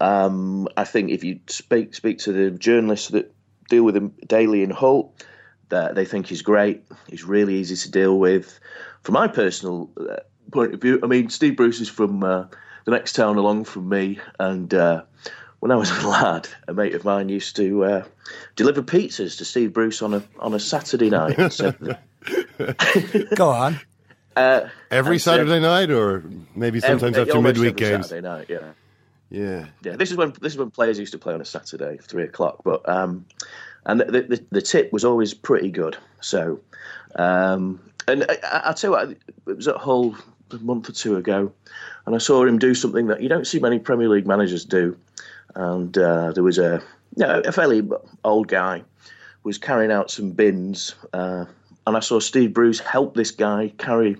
[0.01, 3.33] um, I think if you speak speak to the journalists that
[3.69, 5.15] deal with him daily in Hull,
[5.69, 6.83] that they think he's great.
[7.09, 8.61] He's really easy to deal with.
[9.03, 10.17] From my personal uh,
[10.53, 12.45] point of view, I mean, Steve Bruce is from uh,
[12.85, 15.03] the next town along from me, and uh,
[15.61, 18.05] when I was a lad, a mate of mine used to uh,
[18.57, 21.39] deliver pizzas to Steve Bruce on a on a Saturday night.
[21.53, 21.73] So,
[23.35, 23.81] Go on.
[24.37, 26.23] Uh, every Saturday night, or
[26.55, 28.09] maybe sometimes every, after midweek games.
[28.09, 28.73] Saturday night, yeah.
[29.29, 29.97] Yeah, yeah.
[29.97, 32.63] This is when this is when players used to play on a Saturday, three o'clock.
[32.65, 33.27] But um,
[33.85, 35.97] and the, the, the tip was always pretty good.
[36.21, 36.61] So,
[37.17, 40.15] um, and I, I tell you what, it was at Hull
[40.53, 41.53] a month or two ago,
[42.07, 44.97] and I saw him do something that you don't see many Premier League managers do
[45.55, 46.83] and uh, there was a
[47.17, 47.89] you know, a fairly
[48.25, 48.83] old guy
[49.43, 51.45] was carrying out some bins, uh,
[51.87, 54.17] and I saw Steve Bruce help this guy carry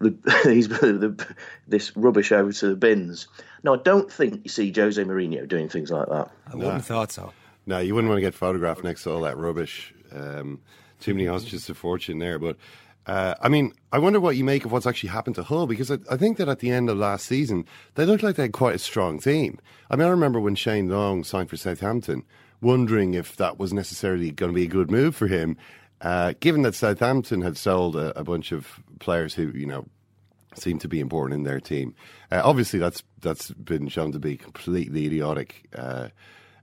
[0.00, 0.10] the,
[0.44, 1.26] these, the,
[1.68, 3.28] this rubbish over to the bins.
[3.62, 6.30] Now, I don't think you see Jose Mourinho doing things like that.
[6.48, 7.32] I wouldn't have thought so.
[7.66, 9.94] No, you wouldn't want to get photographed next to all that rubbish.
[10.12, 10.60] Um,
[11.00, 12.56] too many hostages of fortune there, but
[13.06, 15.90] uh, I mean, I wonder what you make of what's actually happened to Hull because
[15.90, 18.52] I, I, think that at the end of last season, they looked like they had
[18.52, 19.58] quite a strong team.
[19.90, 22.24] I mean, I remember when Shane Long signed for Southampton,
[22.62, 25.58] wondering if that was necessarily going to be a good move for him,
[26.00, 29.86] uh, given that Southampton had sold a, a, bunch of players who, you know,
[30.54, 31.94] seemed to be important in their team.
[32.30, 35.68] Uh, obviously, that's that's been shown to be completely idiotic.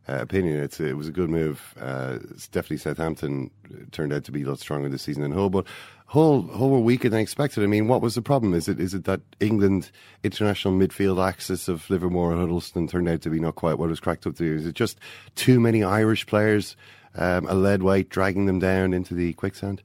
[0.10, 0.60] Uh, opinion.
[0.60, 1.76] It's it was a good move.
[1.80, 2.18] Uh,
[2.52, 3.52] definitely Southampton
[3.92, 5.68] turned out to be a lot stronger this season than Hull, but
[6.08, 7.64] Hull Hull were weaker than expected.
[7.64, 8.56] I mean, what was the problem?
[8.56, 9.92] Is it is it that England
[10.24, 13.90] international midfield axis of Livermore and Huddlestone turned out to be not quite what it
[13.92, 14.50] was cracked up to be?
[14.50, 15.00] Is it just
[15.36, 16.76] too many Irish players,
[17.16, 19.84] um, a lead weight dragging them down into the quicksand?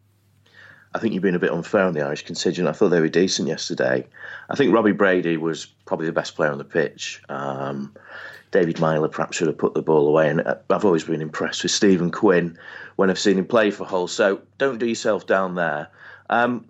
[0.95, 2.67] I think you've been a bit unfair on the Irish contingent.
[2.67, 4.07] I thought they were decent yesterday.
[4.49, 7.23] I think Robbie Brady was probably the best player on the pitch.
[7.29, 7.95] Um,
[8.57, 10.31] David Meyler perhaps should have put the ball away.
[10.31, 12.59] And uh, I've always been impressed with Stephen Quinn
[12.97, 14.09] when I've seen him play for Hull.
[14.09, 15.89] So don't do yourself down there.
[16.31, 16.65] Um,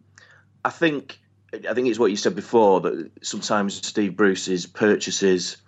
[0.64, 1.20] I think
[1.52, 5.58] I think it's what you said before that sometimes Steve Bruce's purchases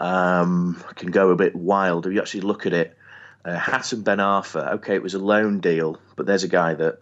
[0.00, 2.06] um, can go a bit wild.
[2.06, 2.96] If you actually look at it,
[3.44, 6.98] uh, Ben Arfa, okay, it was a loan deal, but there's a guy that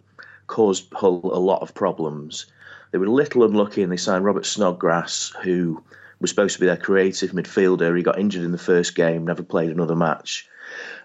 [0.49, 2.47] caused Hull a lot of problems.
[2.91, 5.85] They were a little unlucky and they signed Robert Snodgrass, who
[6.21, 7.97] was supposed to be their creative midfielder.
[7.97, 10.49] He got injured in the first game, never played another match.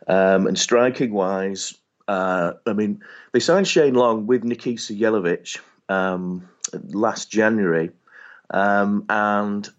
[0.07, 1.73] Um, and striking wise,
[2.07, 3.01] uh, I mean,
[3.31, 5.59] they signed Shane Long with Nikica Jelavic
[5.89, 6.49] um,
[6.89, 7.91] last January,
[8.49, 9.69] um, and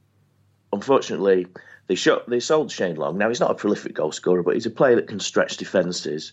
[0.73, 1.47] unfortunately,
[1.89, 3.19] they shot, they sold Shane Long.
[3.19, 6.33] Now he's not a prolific goal scorer, but he's a player that can stretch defences.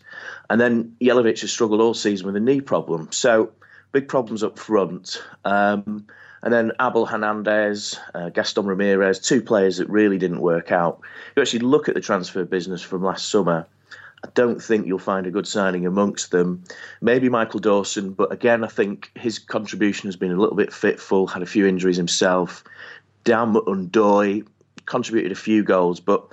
[0.50, 3.52] And then Jelavic has struggled all season with a knee problem, so
[3.92, 5.22] big problems up front.
[5.44, 6.06] Um,
[6.44, 11.02] and then Abel Hernandez, uh, Gaston Ramirez, two players that really didn't work out.
[11.02, 13.68] If you actually look at the transfer business from last summer.
[14.22, 16.62] I don't think you'll find a good signing amongst them.
[17.00, 21.28] Maybe Michael Dawson, but again, I think his contribution has been a little bit fitful,
[21.28, 22.66] had a few injuries himself.
[23.24, 24.46] Dame N'Doye
[24.86, 26.28] contributed a few goals, but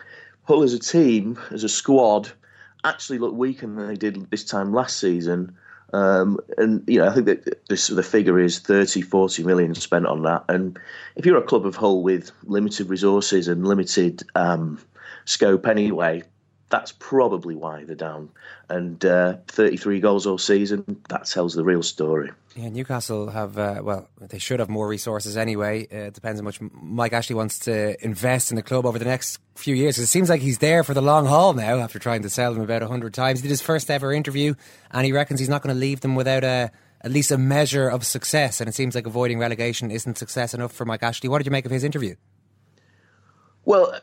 [0.44, 2.30] Hull as a team, as a squad,
[2.84, 5.56] actually looked weaker than they did this time last season.
[5.92, 10.06] Um, and you know, I think that this the figure is 30, 40 million spent
[10.06, 10.44] on that.
[10.48, 10.78] And
[11.14, 14.80] if you're a club of Hull with limited resources and limited um,
[15.24, 16.22] scope anyway,
[16.68, 18.30] that's probably why they're down.
[18.68, 22.32] And uh, 33 goals all season, that tells the real story.
[22.56, 25.86] Yeah, Newcastle have, uh, well, they should have more resources anyway.
[25.92, 29.04] Uh, it depends how much Mike Ashley wants to invest in the club over the
[29.04, 29.98] next few years.
[29.98, 32.62] It seems like he's there for the long haul now after trying to sell them
[32.62, 33.40] about 100 times.
[33.40, 34.54] He did his first ever interview
[34.90, 37.88] and he reckons he's not going to leave them without a, at least a measure
[37.88, 38.60] of success.
[38.60, 41.28] And it seems like avoiding relegation isn't success enough for Mike Ashley.
[41.28, 42.16] What did you make of his interview?
[43.64, 44.00] Well,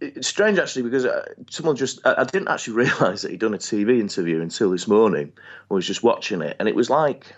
[0.00, 3.58] it's strange actually because uh, someone just I, didn't actually realise that he'd done a
[3.58, 5.32] TV interview until this morning.
[5.70, 7.34] I was just watching it, and it was like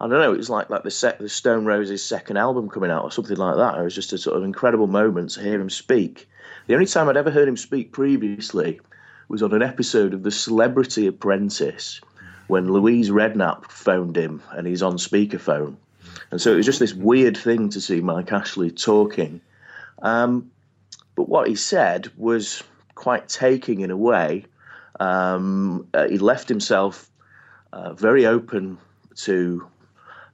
[0.00, 2.90] I don't know, it was like like the set the Stone Roses second album coming
[2.90, 3.78] out or something like that.
[3.78, 6.28] It was just a sort of incredible moment to hear him speak.
[6.66, 8.80] The only time I'd ever heard him speak previously
[9.28, 12.00] was on an episode of The Celebrity Apprentice
[12.46, 15.76] when Louise Redknapp phoned him and he's on speakerphone.
[16.30, 19.40] And so it was just this weird thing to see Mike Ashley talking.
[20.02, 20.50] Um,
[21.20, 22.62] but what he said was
[22.94, 24.46] quite taking in a way.
[24.98, 27.10] Um, uh, he left himself
[27.74, 28.78] uh, very open
[29.16, 29.68] to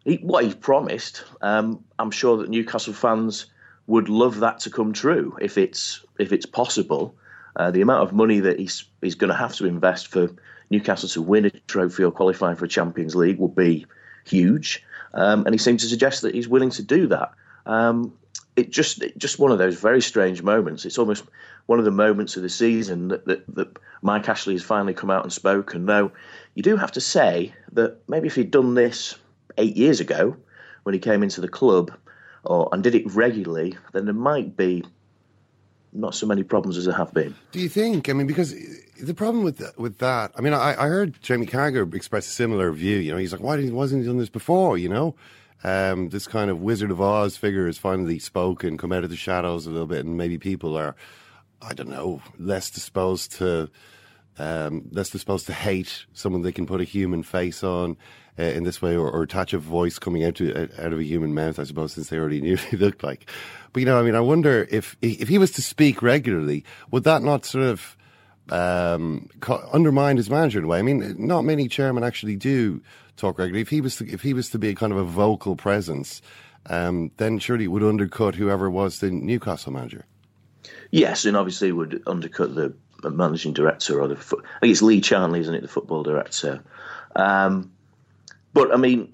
[0.05, 1.25] he, what he promised.
[1.43, 3.47] Um, I'm sure that Newcastle fans
[3.89, 7.17] would love that to come true if it's if it's possible.
[7.57, 10.31] Uh, the amount of money that he's he's going to have to invest for
[10.71, 13.87] Newcastle to win a trophy or qualify for a Champions League will be
[14.25, 14.85] huge,
[15.15, 17.33] um, and he seemed to suggest that he's willing to do that.
[17.67, 18.13] Um,
[18.57, 20.85] it just it just one of those very strange moments.
[20.85, 21.25] It's almost
[21.67, 25.11] one of the moments of the season that, that, that Mike Ashley has finally come
[25.11, 25.87] out and spoken.
[25.87, 26.11] Though
[26.55, 29.17] you do have to say that maybe if he'd done this
[29.59, 30.37] eight years ago
[30.85, 31.93] when he came into the club,
[32.45, 34.85] or and did it regularly, then there might be
[35.93, 37.35] not so many problems as there have been.
[37.53, 38.09] Do you think?
[38.09, 38.55] I mean, because
[39.01, 42.71] the problem with with that, I mean, I, I heard Jamie Carragher express a similar
[42.73, 42.99] view.
[42.99, 44.79] You know, he's like, why wasn't he done this before?
[44.79, 45.15] You know,
[45.65, 49.17] um, this kind of Wizard of Oz figure has finally spoken, come out of the
[49.17, 50.95] shadows a little bit, and maybe people are,
[51.63, 53.71] I don't know, less disposed to.
[54.39, 57.97] Um, less disposed to hate someone they can put a human face on
[58.39, 61.05] uh, in this way, or, or attach a voice coming out to out of a
[61.05, 61.59] human mouth.
[61.59, 63.31] I suppose since they already knew he looked like.
[63.73, 67.05] But you know, I mean, I wonder if if he was to speak regularly, would
[67.05, 67.97] that not sort of
[68.51, 69.31] um,
[69.73, 70.79] undermine his manager in a way?
[70.79, 72.83] I mean, not many chairmen actually do
[73.17, 73.63] talk regularly.
[73.63, 76.23] If he was to, if he was to be a kind of a vocal presence,
[76.67, 80.05] um, then surely it would undercut whoever was the Newcastle manager.
[80.91, 84.15] Yes, and obviously would undercut the managing director or the.
[84.15, 86.63] I think it's Lee Charnley, isn't it, the football director?
[87.15, 87.73] Um,
[88.53, 89.13] but I mean,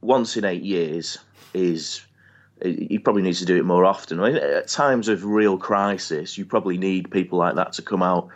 [0.00, 1.18] once in eight years
[1.54, 2.02] is
[2.62, 4.20] he probably needs to do it more often.
[4.20, 8.02] I mean, at times of real crisis, you probably need people like that to come
[8.02, 8.28] out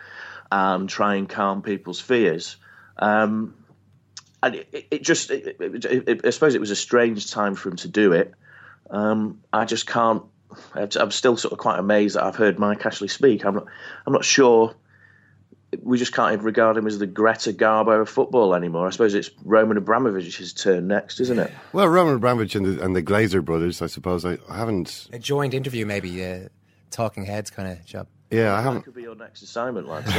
[0.51, 2.55] and try and calm people's fears.
[2.97, 3.53] Um,
[4.43, 7.75] and it, it just, it, it, I suppose it was a strange time for him
[7.77, 8.33] to do it.
[8.89, 10.23] Um, I just can't.
[10.75, 13.45] I'm still sort of quite amazed that I've heard Mike Ashley speak.
[13.45, 13.65] I'm not.
[14.05, 14.75] I'm not sure.
[15.81, 18.87] We just can't even regard him as the Greta Garbo of football anymore.
[18.87, 21.51] I suppose it's Roman Abramovich's turn next, isn't it?
[21.73, 24.23] Well, Roman Abramovich and the, and the Glazer brothers, I suppose.
[24.23, 26.47] I, I haven't a joint interview, maybe uh,
[26.91, 28.07] talking heads kind of job.
[28.31, 28.79] Yeah, I haven't.
[28.79, 30.11] That could be your next assignment, lads.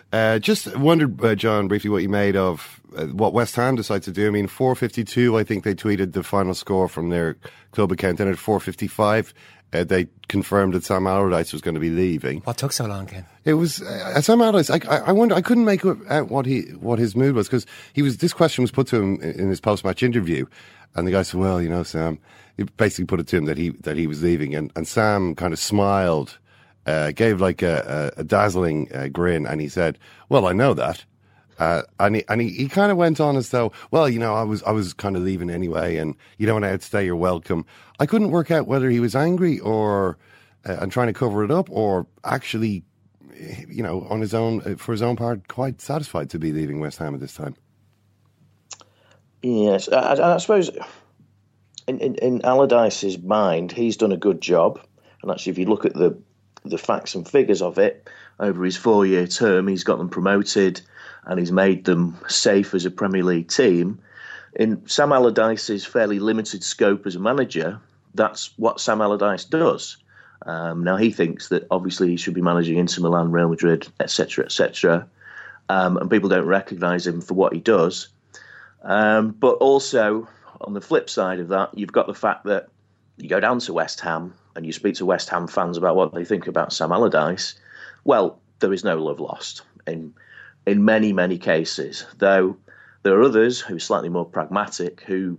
[0.12, 4.02] uh, just wondered, uh, John, briefly what you made of uh, what West Ham decided
[4.04, 4.26] to do.
[4.26, 7.36] I mean, 452, I think they tweeted the final score from their
[7.70, 8.18] club account.
[8.18, 9.32] Then at 455,
[9.72, 12.40] uh, they confirmed that Sam Allardyce was going to be leaving.
[12.40, 13.24] What took so long, Ken?
[13.44, 14.70] It was uh, Sam Allardyce.
[14.70, 15.36] I, I, wonder.
[15.36, 18.16] I couldn't make out what he what his mood was because he was.
[18.16, 20.46] This question was put to him in his post match interview,
[20.96, 22.18] and the guy said, "Well, you know, Sam."
[22.56, 25.34] He basically put it to him that he that he was leaving, and, and Sam
[25.34, 26.38] kind of smiled
[26.90, 30.74] uh, gave like a, a, a dazzling uh, grin, and he said, "Well, I know
[30.74, 31.04] that."
[31.58, 34.34] Uh, and he, and he, he kind of went on as though, well, you know,
[34.34, 37.16] I was I was kind of leaving anyway, and you don't want to outstay your
[37.16, 37.66] welcome.
[37.98, 40.16] I couldn't work out whether he was angry or
[40.66, 42.82] uh, and trying to cover it up, or actually,
[43.68, 46.80] you know, on his own uh, for his own part, quite satisfied to be leaving
[46.80, 47.54] West Ham at this time.
[49.42, 50.70] Yes, I, I suppose
[51.86, 54.80] in, in, in Allardyce's mind, he's done a good job.
[55.22, 56.16] And actually, if you look at the
[56.64, 58.08] the facts and figures of it,
[58.38, 60.80] over his four year term, he's got them promoted
[61.24, 64.00] and he's made them safe as a Premier League team.
[64.54, 67.78] In Sam Allardyce's fairly limited scope as a manager,
[68.14, 69.96] that's what Sam Allardyce does.
[70.46, 74.46] Um, now he thinks that obviously he should be managing Inter Milan, Real Madrid, etc.,
[74.46, 75.06] etc.,
[75.68, 78.08] um, and people don't recognise him for what he does.
[78.82, 80.26] Um, but also
[80.62, 82.68] on the flip side of that, you've got the fact that
[83.18, 86.14] you go down to West Ham and you speak to West Ham fans about what
[86.14, 87.54] they think about Sam Allardyce.
[88.04, 90.14] Well, there is no love lost in
[90.66, 92.56] in many many cases, though
[93.02, 95.38] there are others who are slightly more pragmatic who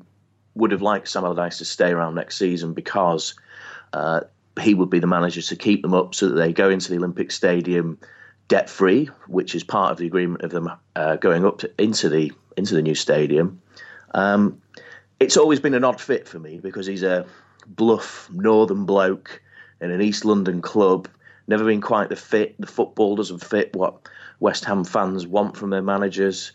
[0.55, 3.35] would have liked Sam Allardyce to stay around next season because
[3.93, 4.21] uh,
[4.59, 6.97] he would be the manager to keep them up so that they go into the
[6.97, 7.97] Olympic Stadium
[8.47, 12.09] debt free, which is part of the agreement of them uh, going up to, into
[12.09, 13.61] the into the new stadium.
[14.13, 14.61] Um,
[15.19, 17.25] it's always been an odd fit for me because he's a
[17.67, 19.41] bluff northern bloke
[19.79, 21.07] in an East London club.
[21.47, 22.55] Never been quite the fit.
[22.59, 24.07] The football doesn't fit what
[24.39, 26.51] West Ham fans want from their managers.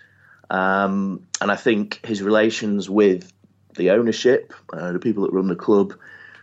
[0.51, 3.33] Um, and I think his relations with
[3.77, 5.95] the ownership, uh, the people that run the club,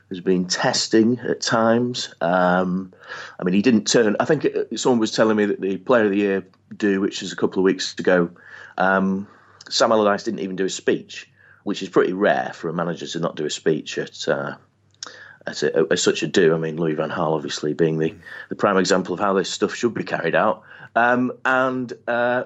[0.10, 2.14] has been testing at times.
[2.22, 2.94] Um,
[3.40, 4.16] I mean, he didn't turn.
[4.20, 6.46] I think it, someone was telling me that the Player of the Year
[6.76, 8.30] do, which is a couple of weeks ago.
[8.78, 9.28] Um,
[9.70, 11.30] Sam Allardyce didn't even do a speech,
[11.64, 14.28] which is pretty rare for a manager to not do a speech at.
[14.28, 14.56] Uh,
[15.46, 16.56] as, a, as such a do.
[16.56, 18.16] I mean, Louis Van Gaal obviously being the,
[18.48, 20.64] the prime example of how this stuff should be carried out.
[20.96, 22.46] Um, and uh,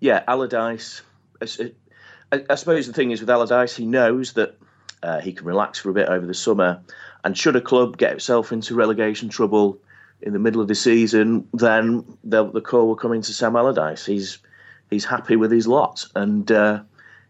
[0.00, 1.02] yeah, Allardyce.
[1.42, 4.56] I, I, suppose the thing is with Allardyce, he knows that
[5.02, 6.80] uh, he can relax for a bit over the summer.
[7.24, 9.78] And should a club get itself into relegation trouble
[10.22, 14.06] in the middle of the season, then the call will come into Sam Allardyce.
[14.06, 14.38] He's
[14.90, 16.82] he's happy with his lot, and uh,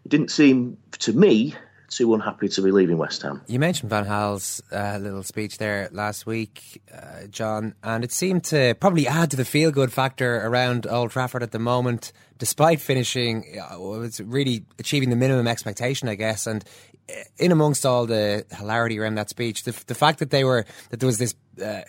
[0.07, 1.53] it didn't seem to me
[1.89, 3.41] too unhappy to be leaving West Ham.
[3.47, 8.45] You mentioned Van Gaal's uh, little speech there last week, uh, John, and it seemed
[8.45, 12.79] to probably add to the feel good factor around Old Trafford at the moment, despite
[12.79, 13.77] finishing, uh,
[14.23, 16.47] really achieving the minimum expectation, I guess.
[16.47, 16.63] And
[17.09, 20.65] uh, in amongst all the hilarity around that speech, the, the fact that they were
[20.89, 21.81] that there was this uh,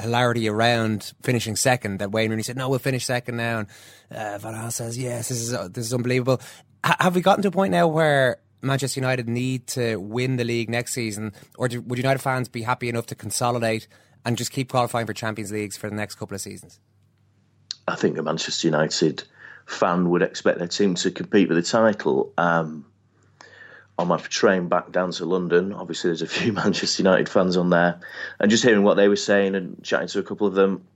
[0.00, 3.68] hilarity around finishing second, that Wayne Rooney said, "No, we'll finish second now," and
[4.10, 6.40] uh, Van Gaal says, "Yes, this is uh, this is unbelievable."
[6.84, 10.68] Have we gotten to a point now where Manchester United need to win the league
[10.68, 13.88] next season, or do, would United fans be happy enough to consolidate
[14.26, 16.80] and just keep qualifying for Champions Leagues for the next couple of seasons?
[17.88, 19.24] I think a Manchester United
[19.64, 22.34] fan would expect their team to compete for the title.
[22.36, 22.84] Um,
[23.98, 27.70] on my train back down to London, obviously there's a few Manchester United fans on
[27.70, 27.98] there,
[28.38, 30.86] and just hearing what they were saying and chatting to a couple of them,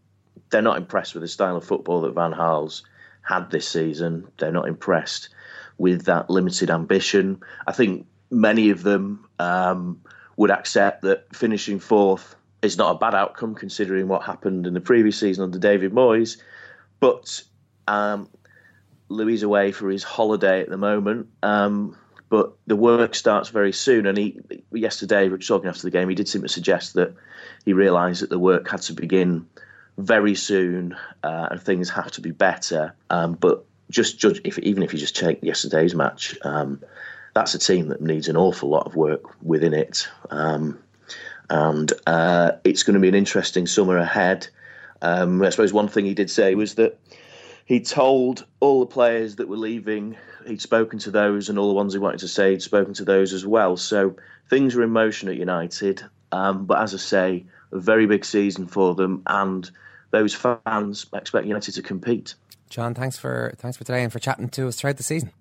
[0.51, 2.83] they're not impressed with the style of football that Van Gaal's
[3.23, 4.29] had this season.
[4.37, 5.31] They're not impressed
[5.79, 7.41] with that limited ambition.
[7.67, 10.01] I think many of them um,
[10.37, 14.81] would accept that finishing fourth is not a bad outcome considering what happened in the
[14.81, 16.37] previous season under David Moyes.
[17.01, 17.43] But
[17.87, 18.29] um,
[19.09, 21.29] Louis away for his holiday at the moment.
[21.43, 21.97] Um,
[22.29, 24.07] but the work starts very soon.
[24.07, 24.41] And he
[24.73, 27.15] yesterday, we were talking after the game, he did seem to suggest that
[27.65, 29.47] he realised that the work had to begin
[29.97, 32.95] very soon uh, and things have to be better.
[33.11, 36.83] Um, but just judge if even if you just take yesterday's match, um,
[37.35, 40.79] that's a team that needs an awful lot of work within it, um,
[41.51, 44.49] and uh, it's going to be an interesting summer ahead.
[45.01, 46.99] Um, I suppose one thing he did say was that
[47.65, 50.17] he told all the players that were leaving,
[50.47, 53.05] he'd spoken to those, and all the ones he wanted to say, he'd spoken to
[53.05, 53.77] those as well.
[53.77, 54.17] So
[54.49, 56.03] things are in motion at United.
[56.33, 59.71] Um, but as I say, a very big season for them, and
[60.11, 62.35] those fans expect United to compete.
[62.69, 65.33] John, thanks for thanks for today and for chatting to us throughout the season.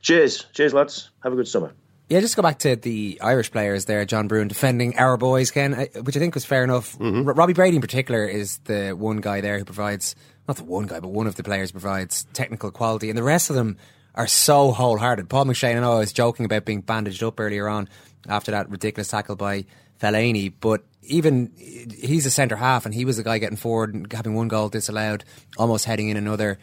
[0.00, 1.10] Cheers, cheers, lads.
[1.22, 1.72] Have a good summer.
[2.08, 5.72] Yeah, just go back to the Irish players there, John Brewin defending our boys, Ken,
[6.02, 6.98] which I think was fair enough.
[6.98, 7.30] Mm-hmm.
[7.30, 10.14] Robbie Brady in particular is the one guy there who provides,
[10.46, 13.48] not the one guy, but one of the players provides technical quality, and the rest
[13.48, 13.78] of them
[14.14, 15.30] are so wholehearted.
[15.30, 17.88] Paul McShane, I know I was joking about being bandaged up earlier on
[18.28, 19.64] after that ridiculous tackle by
[20.04, 24.12] Fellaini, but even he's a centre half and he was the guy getting forward and
[24.12, 25.24] having one goal disallowed,
[25.58, 26.58] almost heading in another.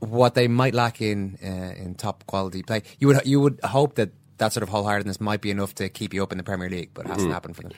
[0.00, 3.94] What they might lack in uh, in top quality play, you would you would hope
[3.94, 6.68] that that sort of wholeheartedness might be enough to keep you up in the Premier
[6.68, 7.32] League, but it hasn't mm.
[7.32, 7.72] happened for them.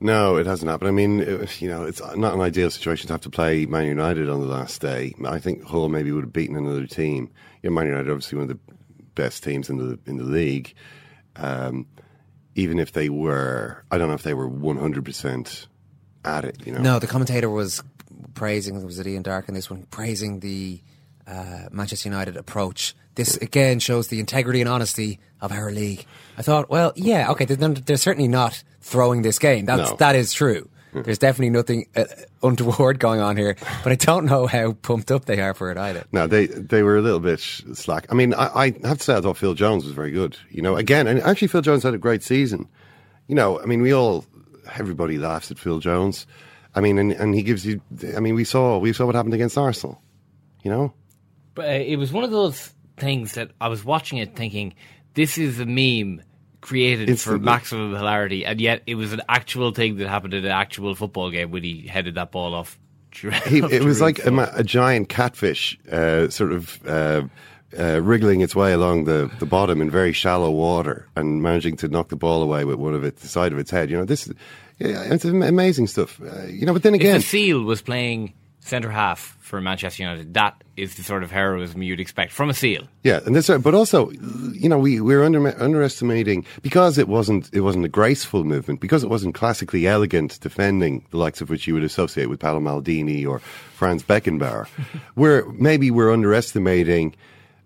[0.00, 0.88] No, it hasn't happened.
[0.88, 3.86] I mean, it, you know, it's not an ideal situation to have to play Man
[3.86, 5.14] United on the last day.
[5.24, 7.30] I think Hull maybe would have beaten another team.
[7.62, 8.74] You know, Man United obviously one of the
[9.14, 10.74] best teams in the in the league.
[11.36, 11.86] Um,
[12.54, 15.66] even if they were, I don't know if they were one hundred percent
[16.24, 16.66] at it.
[16.66, 17.82] You know, No, the commentator was
[18.34, 20.80] praising, was it Ian Darke in this one, praising the
[21.26, 22.94] uh, Manchester United approach.
[23.14, 26.06] This again shows the integrity and honesty of our league.
[26.38, 29.66] I thought, well, yeah, okay, they're, they're certainly not throwing this game.
[29.66, 29.96] That's, No.
[29.96, 30.68] That is true.
[30.92, 32.04] There's definitely nothing uh,
[32.42, 35.78] untoward going on here, but I don't know how pumped up they are for it
[35.78, 36.04] either.
[36.12, 38.06] No, they they were a little bit slack.
[38.10, 40.36] I mean, I, I have to say I thought Phil Jones was very good.
[40.50, 42.68] You know, again, and actually Phil Jones had a great season.
[43.26, 44.26] You know, I mean, we all
[44.74, 46.26] everybody laughs at Phil Jones.
[46.74, 47.80] I mean, and, and he gives you.
[48.14, 50.00] I mean, we saw we saw what happened against Arsenal.
[50.62, 50.94] You know,
[51.54, 54.74] But uh, it was one of those things that I was watching it thinking,
[55.14, 56.22] this is a meme
[56.62, 57.38] created Instantly.
[57.40, 60.94] for maximum hilarity, and yet it was an actual thing that happened in an actual
[60.94, 62.78] football game when he headed that ball off.
[63.12, 66.86] he, it was like a, a giant catfish, uh, sort of.
[66.86, 67.22] Uh,
[67.78, 71.88] uh, wriggling its way along the, the bottom in very shallow water and managing to
[71.88, 73.88] knock the ball away with one of it, the side of its head.
[73.88, 74.30] You know, this
[74.78, 76.20] yeah, it's amazing stuff.
[76.20, 78.34] Uh, you know, but then again, if the Seal was playing
[78.64, 82.54] centre half for Manchester United, that is the sort of heroism you'd expect from a
[82.54, 82.88] Seal.
[83.02, 87.60] Yeah, and this, but also, you know, we we're under, underestimating because it wasn't it
[87.60, 91.74] wasn't a graceful movement because it wasn't classically elegant defending the likes of which you
[91.74, 94.68] would associate with Paolo Maldini or Franz Beckenbauer.
[95.16, 97.14] we're maybe we're underestimating.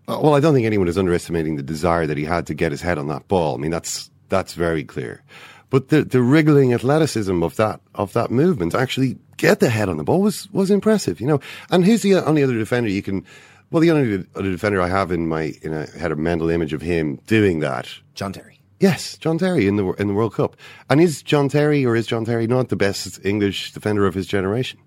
[0.08, 2.72] uh, Well, I don't think anyone is underestimating the desire that he had to get
[2.72, 3.54] his head on that ball.
[3.54, 5.22] I mean, that's that's very clear.
[5.68, 9.96] But the the wriggling athleticism of that of that movement actually get the head on
[9.96, 11.40] the ball was was impressive, you know.
[11.70, 13.24] And who's the only other defender you can?
[13.70, 16.72] Well, the only other defender I have in my in a had a mental image
[16.72, 17.88] of him doing that.
[18.14, 18.60] John Terry.
[18.78, 20.56] Yes, John Terry in the in the World Cup.
[20.90, 24.26] And is John Terry or is John Terry not the best English defender of his
[24.26, 24.78] generation?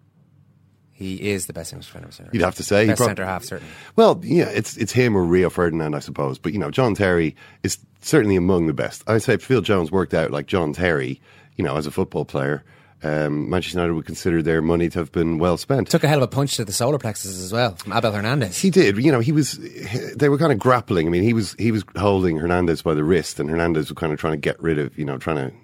[0.92, 2.06] He is the best English defender.
[2.08, 2.36] of his generation.
[2.40, 2.88] You'd have to say.
[2.88, 3.74] Best prob- centre half, certainly.
[3.96, 6.38] Well, yeah, it's it's him or Rio Ferdinand, I suppose.
[6.38, 9.04] But you know, John Terry is certainly among the best.
[9.08, 11.20] I'd say Phil Jones worked out like John Terry,
[11.56, 12.64] you know, as a football player,
[13.02, 15.90] um, Manchester United would consider their money to have been well spent.
[15.90, 18.60] Took a hell of a punch to the solar plexus as well from Abel Hernandez.
[18.60, 18.98] He did.
[18.98, 19.58] You know, he was.
[20.16, 21.08] They were kind of grappling.
[21.08, 24.12] I mean, he was he was holding Hernandez by the wrist, and Hernandez was kind
[24.12, 24.98] of trying to get rid of.
[24.98, 25.56] You know, trying to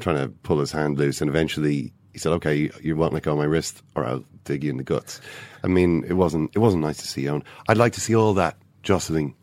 [0.00, 3.32] trying to pull his hand loose, and eventually he said, "Okay, you, won't let go
[3.32, 5.20] of my wrist, or I'll dig you in the guts."
[5.64, 7.28] I mean, it wasn't it wasn't nice to see.
[7.28, 7.42] Owen.
[7.68, 9.34] I'd like to see all that jostling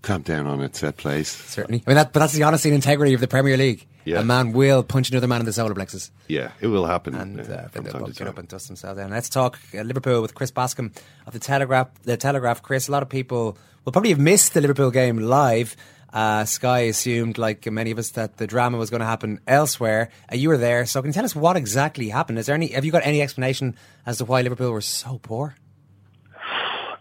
[0.00, 1.28] clamp down on its set place.
[1.28, 1.82] Certainly.
[1.86, 3.86] I mean, that, but that's the honesty and integrity of the Premier League.
[4.04, 4.20] Yeah.
[4.20, 6.10] A man will punch another man in the solar plexus.
[6.28, 7.14] Yeah, it will happen.
[7.14, 9.10] And uh, uh, they'll both get up and dust themselves down.
[9.10, 10.94] Let's talk uh, Liverpool with Chris Bascombe
[11.26, 11.88] of the Telegraph.
[12.02, 12.88] The Telegraph, Chris.
[12.88, 15.76] A lot of people will probably have missed the Liverpool game live.
[16.12, 20.10] Uh, Sky assumed, like many of us, that the drama was going to happen elsewhere.
[20.30, 22.38] Uh, you were there, so can you tell us what exactly happened?
[22.38, 22.68] Is there any?
[22.68, 23.74] Have you got any explanation
[24.06, 25.56] as to why Liverpool were so poor?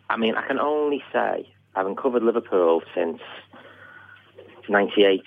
[0.10, 3.20] I mean, I can only say, having covered Liverpool since
[4.68, 5.22] '98,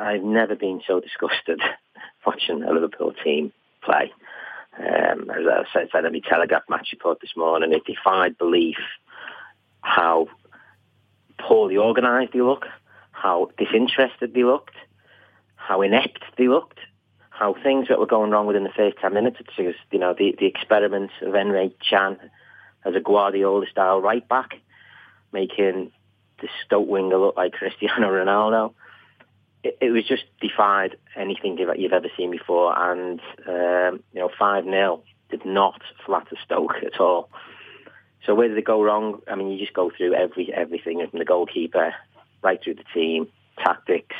[0.00, 1.60] I've never been so disgusted
[2.26, 4.12] watching a Liverpool team play.
[4.78, 8.78] Um, as I said, said in my Telegraph match report this morning, it defied belief
[9.82, 10.28] how
[11.38, 12.66] poorly organised they look,
[13.12, 14.74] how disinterested they looked,
[15.56, 16.78] how inept they looked,
[17.30, 20.14] how things that were going wrong within the first 10 minutes, such as, you know,
[20.16, 22.18] the, the experiment of Emre Can
[22.84, 24.54] as a Guardiola-style right back,
[25.32, 25.90] making
[26.40, 28.74] the Stoke winger look like Cristiano Ronaldo.
[29.64, 34.30] It, it was just defied anything you've, you've ever seen before, and um, you know,
[34.38, 37.28] five 0 did not flatter Stoke at all.
[38.24, 39.20] So where did it go wrong?
[39.28, 41.94] I mean, you just go through every everything from the goalkeeper
[42.42, 43.26] right through the team,
[43.58, 44.16] tactics,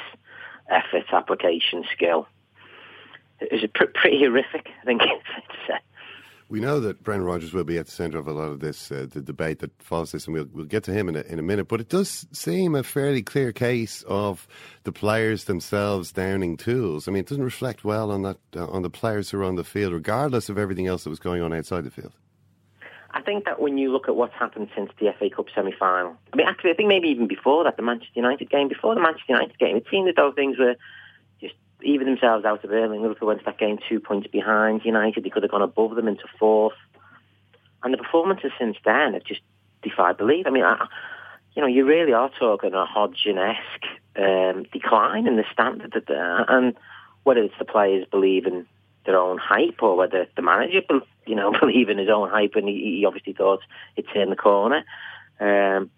[0.69, 2.27] effort, application, skill.
[3.41, 5.03] It was pr- pretty horrific, I think.
[5.69, 5.85] it's.
[6.49, 8.93] We know that Brendan Rodgers will be at the centre of a lot of this,
[8.93, 11.39] uh, the debate that follows this, and we'll, we'll get to him in a, in
[11.39, 11.69] a minute.
[11.69, 14.47] But it does seem a fairly clear case of
[14.85, 17.09] the players themselves downing tools.
[17.09, 19.57] I mean, it doesn't reflect well on that uh, on the players who are on
[19.57, 22.13] the field, regardless of everything else that was going on outside the field.
[23.15, 26.37] I think that when you look at what's happened since the FA Cup semi-final, I
[26.37, 29.33] mean, actually, I think maybe even before that, the Manchester United game, before the Manchester
[29.33, 30.75] United game, it seemed that those things were
[31.85, 32.99] even themselves out of early.
[32.99, 35.25] Liverpool went to that game two points behind United.
[35.25, 36.75] They could have gone above them into fourth.
[37.83, 39.41] And the performances since then have just
[39.83, 40.47] defied belief.
[40.47, 40.87] I mean, I,
[41.55, 43.85] you know, you really are talking a Hodgson-esque
[44.17, 45.93] um, decline in the standard.
[45.93, 46.75] That, and
[47.25, 48.67] whether it's the players believing
[49.07, 50.81] their own hype or whether the manager,
[51.27, 53.61] you know, believe in his own hype and he, he obviously thought
[53.97, 54.85] it turned the corner.
[55.41, 55.91] Um,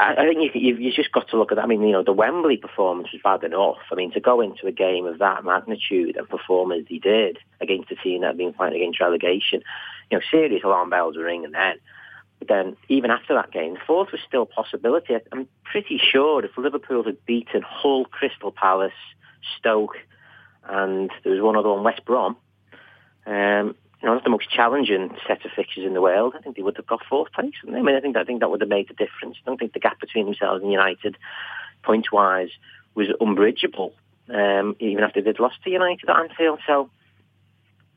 [0.00, 1.64] I, think you, you've, you've just got to look at that.
[1.64, 3.76] I mean, you know, the Wembley performance was bad enough.
[3.92, 7.38] I mean, to go into a game of that magnitude and perform as he did
[7.60, 9.62] against a team that had been fighting against relegation,
[10.10, 11.76] you know, serious alarm bells were ringing then.
[12.38, 15.14] But then, even after that game, fourth was still a possibility.
[15.30, 18.92] I'm pretty sure if Liverpool had beaten Hull, Crystal Palace,
[19.58, 19.96] Stoke,
[20.64, 22.38] and there was one other one, West Brom,
[23.26, 26.34] um, you know, not the most challenging set of fixtures in the world.
[26.36, 27.52] I think they would have got fourth place.
[27.66, 29.36] I mean, I think I think that would have made a difference.
[29.36, 31.18] I don't think the gap between themselves and United,
[31.82, 32.50] point wise,
[32.94, 33.92] was unbridgeable.
[34.32, 36.88] Um, even after they'd lost to United at Anfield, so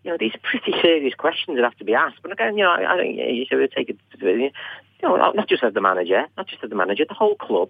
[0.03, 2.17] you know, these are pretty serious questions that have to be asked.
[2.21, 4.51] But again, you know, I, I think you should take it, you
[5.01, 7.69] know, not just as the manager, not just as the manager, the whole club.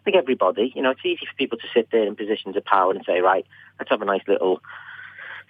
[0.00, 2.64] I think everybody, you know, it's easy for people to sit there in positions of
[2.64, 3.46] power and say, right,
[3.78, 4.62] let's have a nice little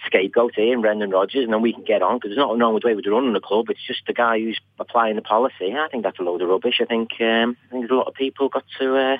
[0.06, 2.74] scapegoat here in Brendan Rodgers, and then we can get on because there's nothing wrong
[2.74, 3.70] with the way we're running the club.
[3.70, 5.74] It's just the guy who's applying the policy.
[5.74, 6.80] I think that's a load of rubbish.
[6.80, 8.96] I think um, I think there's a lot of people got to.
[8.96, 9.16] Uh,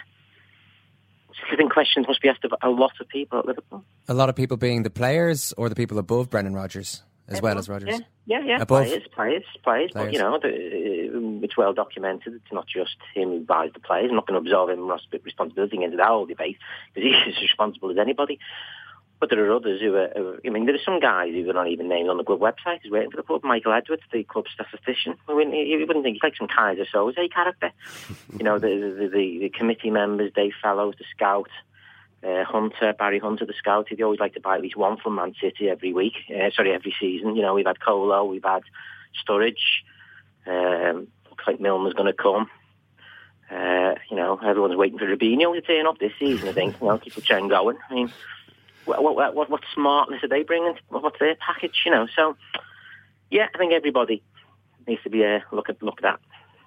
[1.53, 3.85] I think questions must be asked of a lot of people at Liverpool.
[4.09, 7.59] A lot of people being the players or the people above Brendan Rodgers as well
[7.59, 8.01] as Rodgers.
[8.27, 8.63] Yeah, yeah, yeah.
[8.63, 8.87] Above.
[8.87, 12.35] Players, players, players, But you know, the, it's well documented.
[12.35, 14.09] It's not just him who buys the players.
[14.09, 14.91] I'm not going to absolve him
[15.25, 16.57] responsibility into that whole debate
[16.95, 18.39] because he's as responsible as anybody.
[19.21, 21.53] But there are others who are, who- I mean, there are some guys who are
[21.55, 23.43] not even named on the club website who's waiting for the club.
[23.43, 25.15] Michael Edwards, the club statistician.
[25.29, 27.73] I wouldn't, you wouldn't think he's like some Keyser Soze character.
[28.39, 31.49] you know, the, the, the, the committee members, Dave Fallows, the scout,
[32.23, 33.89] uh, Hunter, Barry Hunter, the scout.
[33.91, 36.15] They always like to buy at least one from Man City every week.
[36.31, 37.35] Uh, sorry, every season.
[37.35, 38.63] You know, we've had Kolo, we've had
[39.25, 39.83] Sturridge.
[40.47, 42.49] Um, looks like Milner's going to come.
[43.51, 46.49] Uh, you know, everyone's waiting for Robinho to turn up this season.
[46.49, 46.77] I think.
[46.81, 47.79] You know, keep the trend going.
[47.91, 48.13] I mean,
[48.89, 50.75] what, what, what, smartness are they bringing?
[50.89, 51.83] What's their package?
[51.85, 52.37] You know, so
[53.31, 54.23] yeah, I think everybody
[54.87, 56.21] needs to be uh, look at look at that.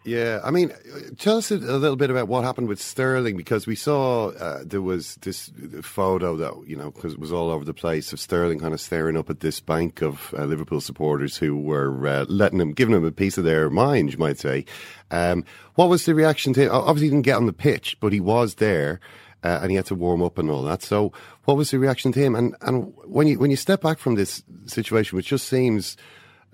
[0.04, 0.74] Yeah, I mean,
[1.20, 4.64] tell us a, a little bit about what happened with Sterling because we saw uh,
[4.66, 5.52] there was this
[5.84, 8.82] photo that you know because it was all over the place of Sterling kind of
[8.82, 12.96] staring up at this bank of uh, Liverpool supporters who were uh, letting him, giving
[12.96, 14.66] him a piece of their mind, you might say.
[15.12, 15.46] Um,
[15.76, 16.72] what was the reaction to him?
[16.72, 19.00] Obviously, he didn't get on the pitch, but he was there.
[19.44, 20.84] Uh, and he had to warm up and all that.
[20.84, 21.12] So,
[21.46, 22.36] what was the reaction to him?
[22.36, 25.98] And and when you when you step back from this situation, which just seems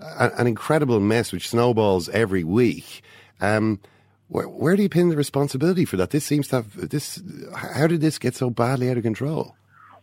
[0.00, 3.02] a, an incredible mess, which snowballs every week,
[3.40, 3.80] um,
[4.28, 6.10] where, where do you pin the responsibility for that?
[6.10, 7.20] This seems to have this.
[7.54, 9.54] How did this get so badly out of control?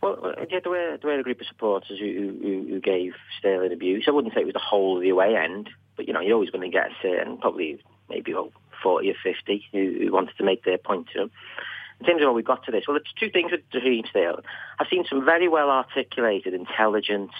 [0.01, 3.13] Well, uh, yeah, there were, there were a group of supporters who, who, who gave
[3.39, 4.05] Sterling abuse.
[4.07, 6.35] I wouldn't say it was the whole of the away end, but you know, you're
[6.35, 8.51] always going to get a certain, probably maybe about
[8.83, 11.31] 40 or 50 who, who wanted to make their point to him.
[11.99, 14.43] In terms of how we got to this, well, it's two things with Raheem Sterling.
[14.79, 17.31] I've seen some very well articulated, intelligent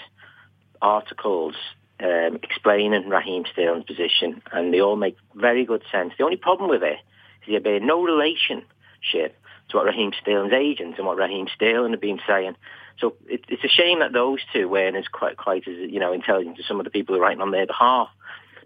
[0.80, 1.54] articles
[2.00, 6.12] um, explaining Raheem Sterling's position, and they all make very good sense.
[6.18, 6.98] The only problem with it
[7.46, 9.36] is there being no relationship
[9.68, 12.56] to what Raheem Sterling's agent and what Raheem Sterling have been saying.
[12.98, 16.12] So it, it's a shame that those two weren't as quite, quite as you know
[16.12, 18.08] intelligent as some of the people who are writing on their behalf.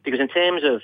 [0.05, 0.82] Because in terms of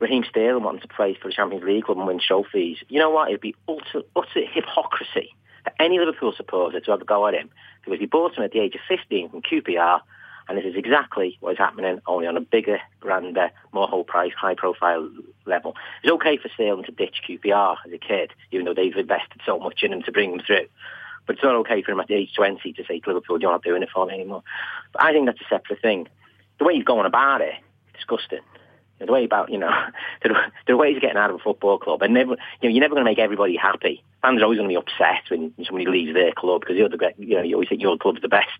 [0.00, 3.10] Raheem Sterling wanting to play for the Champions League club and win trophies, you know
[3.10, 3.28] what?
[3.28, 7.50] It'd be utter, utter hypocrisy for any Liverpool supporter to have a go at him
[7.84, 10.00] because he bought him at the age of 15 from QPR,
[10.48, 14.32] and this is exactly what is happening, only on a bigger, grander, more whole price,
[14.32, 15.08] high profile
[15.44, 15.76] level.
[16.02, 19.58] It's okay for Sterling to ditch QPR as a kid, even though they've invested so
[19.58, 20.66] much in him to bring him through.
[21.26, 23.52] But it's not okay for him at the age 20 to say to Liverpool, you're
[23.52, 24.42] not doing it for me anymore.
[24.92, 26.08] But I think that's a separate thing.
[26.58, 27.54] The way he's going about it,
[27.94, 28.40] disgusting.
[29.00, 29.70] The way about, you know,
[30.22, 30.34] the,
[30.66, 32.94] the way he's getting out of a football club, and never, you know, you're never
[32.94, 34.04] going to make everybody happy.
[34.22, 37.12] Fans are always going to be upset when somebody leaves their club because you're the,
[37.18, 38.50] you know, you always think your club's the best.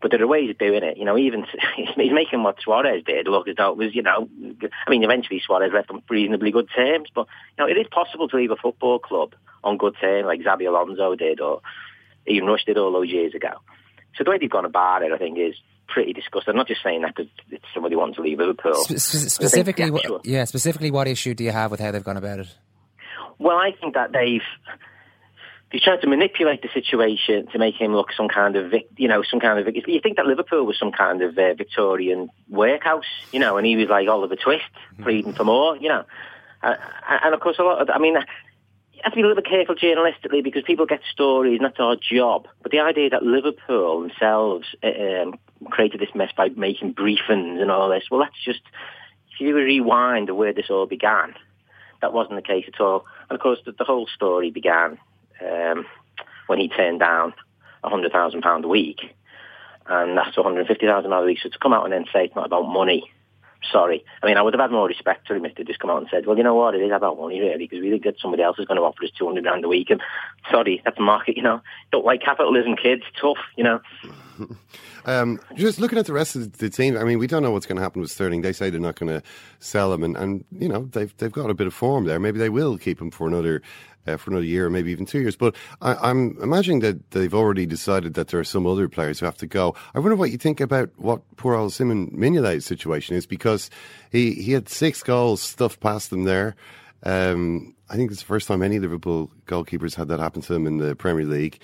[0.00, 0.96] But there are ways of doing it.
[0.96, 1.44] You know, even
[1.76, 4.28] he's making what Suarez did look as though it was, you know,
[4.86, 7.26] I mean, eventually Suarez left on reasonably good terms, but
[7.58, 10.68] you know, it is possible to leave a football club on good terms, like Xabi
[10.68, 11.60] Alonso did, or
[12.28, 13.54] Ian Rush did all those years ago.
[14.16, 15.54] So the way they've gone about it, I think, is
[15.88, 16.52] pretty disgusting.
[16.52, 17.30] I'm not just saying that because
[17.74, 18.74] somebody wants to leave Liverpool.
[18.74, 22.16] Spe- spe- specifically, actual- yeah, specifically, what issue do you have with how they've gone
[22.16, 22.48] about it?
[23.38, 24.42] Well, I think that they've
[25.72, 29.22] they tried to manipulate the situation to make him look some kind of, you know,
[29.22, 29.74] some kind of.
[29.74, 33.76] You think that Liverpool was some kind of uh, Victorian workhouse, you know, and he
[33.76, 34.64] was like Oliver Twist
[35.02, 36.04] pleading for more, you know,
[36.62, 36.74] uh,
[37.22, 37.90] and of course a lot of.
[37.90, 38.16] I mean.
[38.98, 41.78] You have to be a little bit careful journalistically because people get stories, and that's
[41.78, 42.48] our job.
[42.64, 45.38] But the idea that Liverpool themselves uh, um,
[45.70, 48.62] created this mess by making briefings and all this, well, that's just,
[49.32, 51.34] if you rewind to where this all began,
[52.02, 53.06] that wasn't the case at all.
[53.30, 54.98] And of course, the, the whole story began
[55.46, 55.86] um,
[56.48, 57.34] when he turned down
[57.84, 58.98] £100,000 a week.
[59.86, 61.38] And that's £150,000 a week.
[61.40, 63.08] So to come out and then say it's not about money,
[63.70, 64.04] sorry.
[64.22, 65.98] I mean, I would have had more respect for him if they just come out
[65.98, 68.20] and said, well, you know what, it is about money, really, because we think that
[68.20, 69.90] somebody else is going to offer us 200 grand a week.
[69.90, 70.00] And
[70.50, 71.60] sorry, that's the market, you know.
[71.92, 73.02] Don't like capitalism, kids.
[73.20, 73.80] Tough, you know.
[75.04, 77.64] Um, just looking at the rest of the team, I mean, we don't know what's
[77.64, 78.42] going to happen with Sterling.
[78.42, 79.26] They say they're not going to
[79.58, 82.20] sell him, and, and you know they've they've got a bit of form there.
[82.20, 83.62] Maybe they will keep him for another
[84.06, 85.36] uh, for another year, or maybe even two years.
[85.36, 89.20] But I, am I'm imagining that they've already decided that there are some other players
[89.20, 89.74] who have to go.
[89.94, 93.70] I wonder what you think about what poor old Simon Mignolet's situation is, because
[94.10, 96.56] he he had six goals stuffed past him there.
[97.02, 100.66] Um, I think it's the first time any Liverpool goalkeepers had that happen to them
[100.66, 101.58] in the Premier League.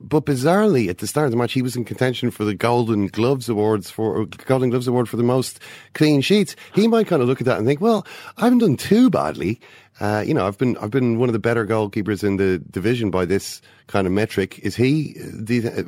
[0.00, 3.06] But bizarrely, at the start of the match, he was in contention for the Golden
[3.08, 5.60] Gloves Awards for Golden Gloves Award for the most
[5.94, 6.56] clean sheets.
[6.74, 8.06] He might kind of look at that and think, "Well,
[8.36, 9.60] I haven't done too badly.
[10.00, 13.10] Uh, you know, I've been I've been one of the better goalkeepers in the division
[13.10, 15.16] by this kind of metric." Is he?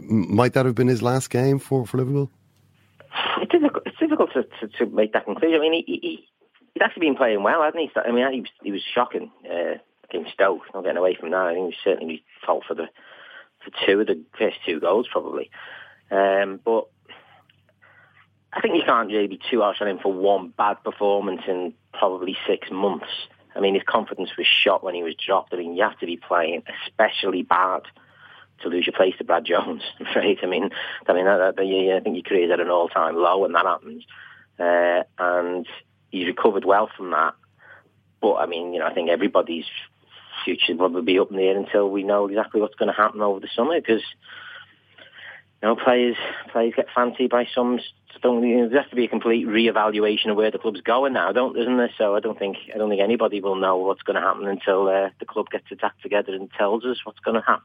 [0.00, 2.30] might that have been his last game for for Liverpool?
[3.40, 5.60] It's difficult, it's difficult to, to, to make that conclusion.
[5.60, 6.28] I mean, he, he,
[6.74, 7.90] he's actually been playing well, hasn't he?
[8.00, 9.78] I mean, he was, he was shocking uh,
[10.08, 10.62] against Stoke.
[10.74, 11.40] Not getting away from that.
[11.40, 12.86] I think he was certainly fault for the
[13.64, 15.50] for two of the first two goals, probably.
[16.10, 16.88] Um, but
[18.52, 21.74] I think you can't really be too harsh on him for one bad performance in
[21.92, 23.06] probably six months.
[23.54, 25.52] I mean, his confidence was shot when he was dropped.
[25.52, 27.82] I mean, you have to be playing especially bad
[28.62, 29.82] to lose your place to Brad Jones,
[30.16, 30.38] right?
[30.42, 30.70] I mean,
[31.08, 33.66] I mean, that, that, yeah, I think your career's at an all-time low when that
[33.66, 34.04] happens,
[34.58, 35.66] uh, and
[36.10, 37.34] he's recovered well from that.
[38.20, 39.64] But I mean, you know, I think everybody's
[40.44, 43.20] future will be up in the air until we know exactly what's going to happen
[43.20, 44.02] over the summer because
[45.62, 46.16] you know players
[46.50, 47.80] players get fancied by some.
[48.22, 51.14] Don't, you know, there has to be a complete re-evaluation of where the club's going
[51.14, 51.90] now, don't isn't there?
[51.96, 54.88] So I don't think I don't think anybody will know what's going to happen until
[54.88, 57.64] uh, the club gets its act together and tells us what's going to happen.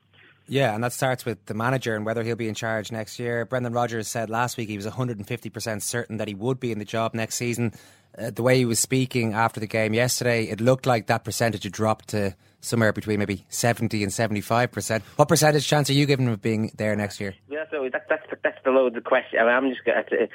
[0.50, 3.44] Yeah, and that starts with the manager and whether he'll be in charge next year.
[3.44, 6.86] Brendan Rodgers said last week he was 150% certain that he would be in the
[6.86, 7.74] job next season.
[8.18, 11.64] Uh, the way he was speaking after the game yesterday, it looked like that percentage
[11.64, 15.02] had dropped to somewhere between maybe 70 and 75%.
[15.16, 17.36] What percentage chance are you giving of being there next year?
[17.50, 19.40] Yeah, so that, that's, that's the load of the question.
[19.40, 20.28] I mean, I'm just going to,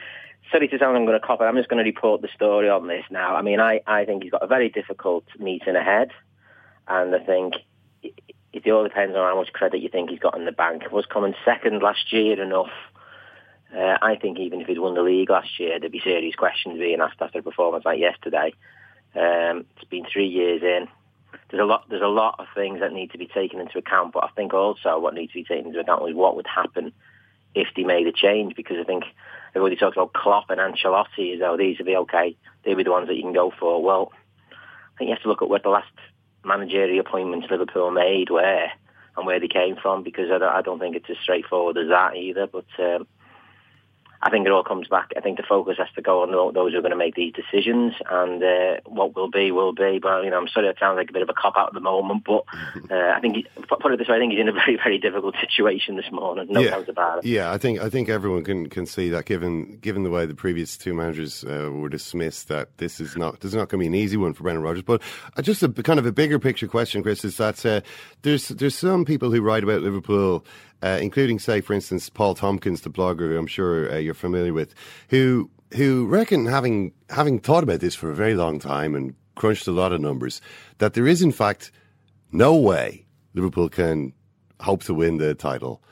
[0.51, 2.69] sorry to sound I'm going to cop it, I'm just going to report the story
[2.69, 3.35] on this now.
[3.35, 6.11] I mean, I, I think he's got a very difficult meeting ahead,
[6.89, 7.55] and I think
[8.03, 8.15] it,
[8.53, 10.91] it all depends on how much credit you think he's got in the bank.
[10.91, 12.71] Was coming second last year enough?
[13.75, 16.79] Uh, I think even if he'd won the league last year, there'd be serious questions
[16.79, 18.53] being asked after a performance like yesterday.
[19.15, 20.89] Um, it's been three years in
[21.51, 24.13] there's a lot there's a lot of things that need to be taken into account.
[24.13, 26.93] But I think also what needs to be taken into account is what would happen
[27.55, 28.57] if they made a change.
[28.57, 29.05] Because I think
[29.55, 32.37] everybody talks about Klopp and Ancelotti as though these would be okay.
[32.65, 33.83] They'd be the ones that you can go for.
[33.83, 34.13] Well,
[34.51, 35.93] I think you have to look at what the last
[36.45, 38.69] managerial appointments Liverpool made were
[39.17, 40.03] and where they came from.
[40.03, 42.47] Because I don't, I don't think it's as straightforward as that either.
[42.47, 43.07] But um,
[44.23, 45.13] I think it all comes back.
[45.17, 47.33] I think the focus has to go on those who are going to make these
[47.33, 49.99] decisions, and uh, what will be will be.
[50.01, 51.75] But you know, I'm sorry, it sounds like a bit of a cop out at
[51.75, 52.45] the moment, but
[52.91, 54.99] uh, I think he, put it this way, I think he's in a very, very
[54.99, 56.47] difficult situation this morning.
[56.51, 56.71] No yeah.
[56.71, 57.25] doubt about it.
[57.25, 60.37] Yeah, I think I think everyone can can see that given given the way the
[60.37, 63.85] previous two managers uh, were dismissed, that this is not this is not going to
[63.85, 64.85] be an easy one for Brendan Rodgers.
[64.85, 65.03] But
[65.37, 67.81] uh, just a kind of a bigger picture question, Chris, is that uh,
[68.23, 70.45] there's there's some people who write about Liverpool
[70.83, 74.53] uh, including, say, for instance, Paul Tomkins, the blogger who I'm sure uh, you're familiar
[74.53, 74.75] with,
[75.09, 79.67] who who reckon, having having thought about this for a very long time and crunched
[79.67, 80.41] a lot of numbers,
[80.79, 81.73] that there is in fact
[82.33, 84.13] no way Liverpool can
[84.61, 85.83] hope to win the title.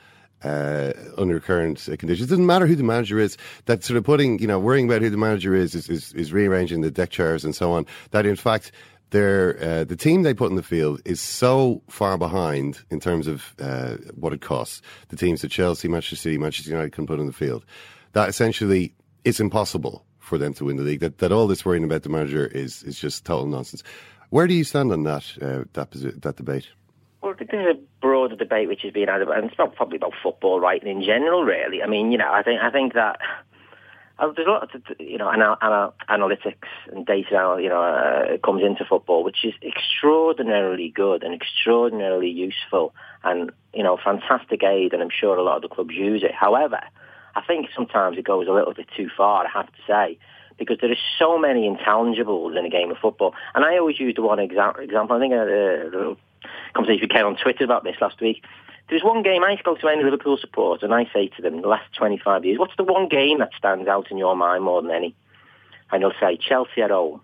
[0.42, 2.26] Uh, under current conditions.
[2.26, 3.36] It doesn't matter who the manager is.
[3.66, 6.32] That sort of putting, you know, worrying about who the manager is is, is, is
[6.32, 7.84] rearranging the deck chairs and so on.
[8.12, 8.72] That in fact
[9.12, 13.54] uh, the team they put in the field is so far behind in terms of
[13.60, 14.82] uh, what it costs.
[15.08, 17.64] The teams that Chelsea, Manchester City, Manchester United can put in the field,
[18.12, 18.94] that essentially
[19.24, 21.00] it's impossible for them to win the league.
[21.00, 23.82] That that all this worrying about the manager is is just total nonsense.
[24.30, 25.90] Where do you stand on that uh, that
[26.22, 26.68] that debate?
[27.22, 30.82] Well, there's a broader debate which has been had, and it's probably about football, right?
[30.82, 31.82] In general, really.
[31.82, 33.18] I mean, you know, I think I think that
[34.20, 38.36] uh, there's a lot of you know anal- anal- analytics and data you know uh,
[38.44, 42.94] comes into football, which is extraordinarily good and extraordinarily useful,
[43.24, 46.34] and you know fantastic aid, and I'm sure a lot of the clubs use it.
[46.34, 46.80] However,
[47.34, 49.46] I think sometimes it goes a little bit too far.
[49.46, 50.18] I have to say.
[50.58, 54.14] Because there are so many intangibles in a game of football, and I always use
[54.14, 55.16] the one exa- example.
[55.16, 56.16] I think a, a
[56.74, 58.42] conversation we came on Twitter about this last week
[58.90, 61.68] there's one game I spoke to any Liverpool supporters and I say to them, the
[61.68, 64.90] last 25 years, what's the one game that stands out in your mind more than
[64.90, 65.14] any?
[65.90, 67.20] And they'll say Chelsea at home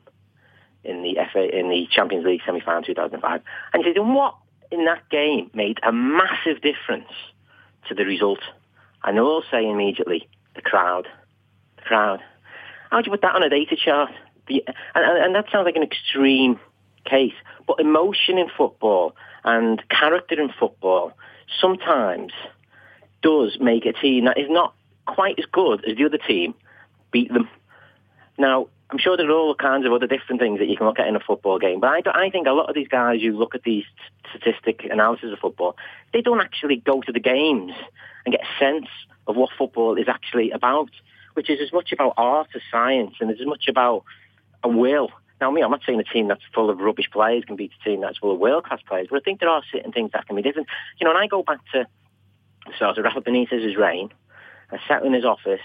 [0.85, 3.41] in the FA, in the Champions League semi-final 2005.
[3.73, 4.37] And you say, then what
[4.71, 7.11] in that game made a massive difference
[7.89, 8.41] to the result?
[9.03, 11.09] And they'll all say immediately, the crowd,
[11.77, 12.23] the crowd.
[12.91, 14.11] How do you put that on a data chart?
[14.49, 14.63] And,
[14.95, 16.61] and that sounds like an extreme
[17.05, 17.35] case,
[17.67, 21.13] but emotion in football and character in football
[21.61, 22.33] sometimes
[23.23, 24.75] does make a team that is not
[25.07, 26.55] quite as good as the other team
[27.13, 27.49] beat them.
[28.39, 31.01] Now, I'm sure there are all kinds of other different things that you can look
[31.01, 33.33] at in a football game, but I, I think a lot of these guys who
[33.37, 33.85] look at these
[34.31, 35.77] statistic analysis of football,
[36.13, 37.73] they don't actually go to the games
[38.25, 38.87] and get a sense
[39.27, 40.91] of what football is actually about,
[41.35, 44.05] which is as much about art as science and as much about
[44.63, 45.11] a will.
[45.41, 47.85] Now, me, I'm not saying a team that's full of rubbish players can beat a
[47.85, 50.37] team that's full of world-class players, but I think there are certain things that can
[50.37, 50.69] be different.
[50.99, 51.87] You know, and I go back to
[52.75, 54.11] start of Rafa Benitez's reign,
[54.71, 55.61] I sat in his office,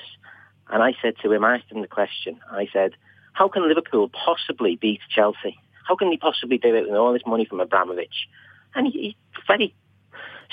[0.69, 2.91] and I said to him, I asked him the question, I said,
[3.33, 5.57] how can Liverpool possibly beat Chelsea?
[5.87, 8.27] How can they possibly do it with all this money from Abramovich?
[8.75, 9.73] And he, he's very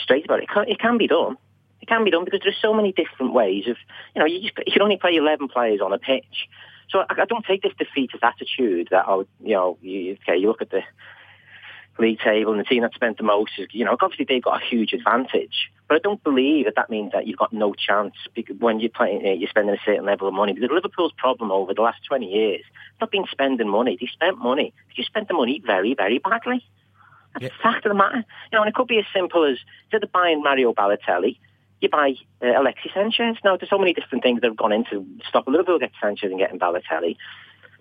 [0.03, 0.45] straight about it.
[0.45, 1.37] It can, it can be done.
[1.81, 3.77] It can be done because there's so many different ways of,
[4.15, 6.49] you know, you, just, you can only play 11 players on a pitch.
[6.91, 10.49] So I, I don't take this defeatist attitude that, oh, you know, you, okay, you
[10.49, 10.83] look at the
[11.99, 14.63] league table and the team that spent the most, is, you know, obviously they've got
[14.63, 15.71] a huge advantage.
[15.89, 18.15] But I don't believe that that means that you've got no chance
[18.59, 20.53] when you're playing, eh, you're spending a certain level of money.
[20.53, 22.63] Because Liverpool's problem over the last 20 years,
[23.01, 23.97] not been spending money.
[24.01, 24.73] They spent money.
[24.89, 26.65] They just spent the money very, very badly.
[27.35, 27.49] That's yeah.
[27.49, 28.25] the fact of the matter.
[28.53, 31.39] You know, and it could be as simple as instead of buying Mario Balotelli,
[31.81, 33.37] you buy uh, Alexis Sanchez.
[33.45, 36.39] Now, there's so many different things that have gone into stopping Liverpool get Sanchez and
[36.39, 37.17] getting Balotelli.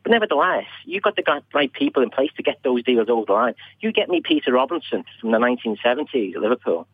[0.03, 3.33] But nevertheless, you've got the right people in place to get those deals over the
[3.33, 3.55] line.
[3.81, 6.87] You get me Peter Robinson from the 1970s at Liverpool,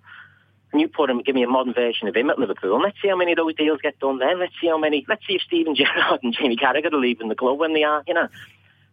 [0.71, 2.99] and you put him, give me a modern version of him at Liverpool, and let's
[3.01, 4.39] see how many of those deals get done then.
[4.39, 7.35] Let's see how many, let's see if Steven Gerrard and Jamie Carragher are leaving the
[7.35, 8.27] club when they are, you know.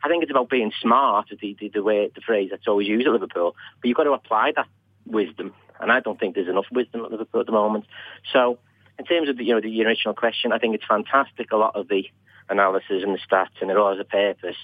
[0.02, 3.06] I think it's about being smart, the, the, the way, the phrase that's always used
[3.06, 4.66] at Liverpool, but you've got to apply that
[5.10, 7.86] wisdom and I don't think there's enough wisdom at Liverpool at the moment.
[8.32, 8.58] So,
[8.98, 11.50] in terms of the, you know the original question, I think it's fantastic.
[11.52, 12.04] A lot of the
[12.48, 14.56] analysis and the stats, and it all has a purpose.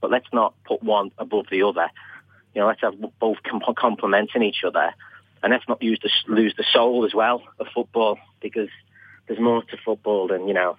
[0.00, 1.88] But let's not put one above the other.
[2.54, 3.38] You know, let's have both
[3.76, 4.94] complementing each other,
[5.42, 8.68] and let's not use the, lose the soul as well of football because
[9.28, 10.78] there's more to football than you know.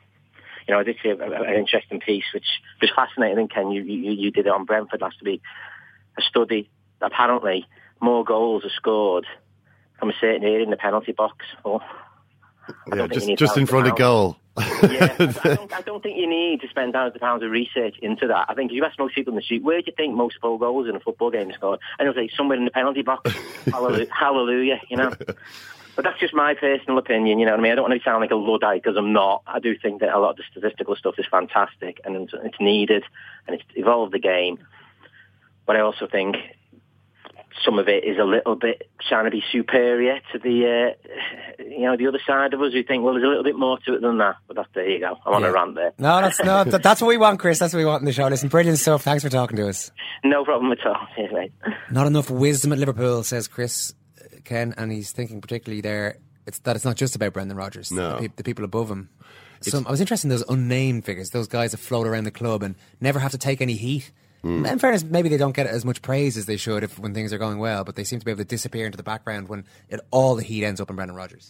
[0.68, 2.46] You know, I did see an interesting piece which
[2.82, 3.50] was fascinating.
[3.50, 5.42] Ken, you, you you did it on Brentford last week.
[6.18, 6.70] A study
[7.02, 7.68] apparently
[8.04, 9.26] more goals are scored
[10.00, 11.46] from a certain area in the penalty box.
[11.66, 11.82] Oh,
[12.94, 14.38] yeah, just just in front of goal.
[14.58, 15.26] yeah, I, I,
[15.56, 18.46] don't, I, don't, think you need to spend thousands of pounds of research into that.
[18.50, 20.38] I think if you ask most people in the street, where do you think most
[20.40, 21.80] full goals in a football game are scored?
[21.98, 23.32] And they'll say somewhere in the penalty box.
[23.66, 25.14] hallelujah, hallelujah, you know.
[25.96, 27.72] But that's just my personal opinion, you know what I mean?
[27.72, 29.44] I don't want to sound like a Luddite because I'm not.
[29.46, 33.04] I do think that a lot of the statistical stuff is fantastic and it's needed
[33.46, 34.58] and it's evolved the game.
[35.68, 36.38] But I also think
[37.66, 41.82] some of it is a little bit trying to be superior to the uh, you
[41.82, 43.94] know the other side of us who think well there's a little bit more to
[43.96, 44.36] it than that.
[44.48, 45.18] But that's there you go.
[45.26, 45.94] I'm on a rant there.
[45.98, 47.60] No that's no that's what we want Chris.
[47.60, 48.28] That's what we want in the show.
[48.28, 49.04] Listen brilliant stuff.
[49.04, 49.92] Thanks for talking to us.
[50.24, 50.98] No problem at all.
[51.16, 51.52] Cheers, mate.
[51.92, 56.60] not enough wisdom at Liverpool says Chris uh, Ken and he's thinking particularly there it's
[56.60, 57.92] that it's not just about Brendan Rodgers.
[57.92, 58.20] No.
[58.20, 59.10] the, the people above him.
[59.62, 62.64] Some, I was interested in those unnamed figures those guys that float around the club
[62.64, 64.12] and never have to take any heat
[64.44, 64.70] Mm.
[64.70, 67.32] In fairness, maybe they don't get as much praise as they should if when things
[67.32, 69.64] are going well, but they seem to be able to disappear into the background when
[69.88, 71.50] it, all the heat ends up on Brendan Rodgers.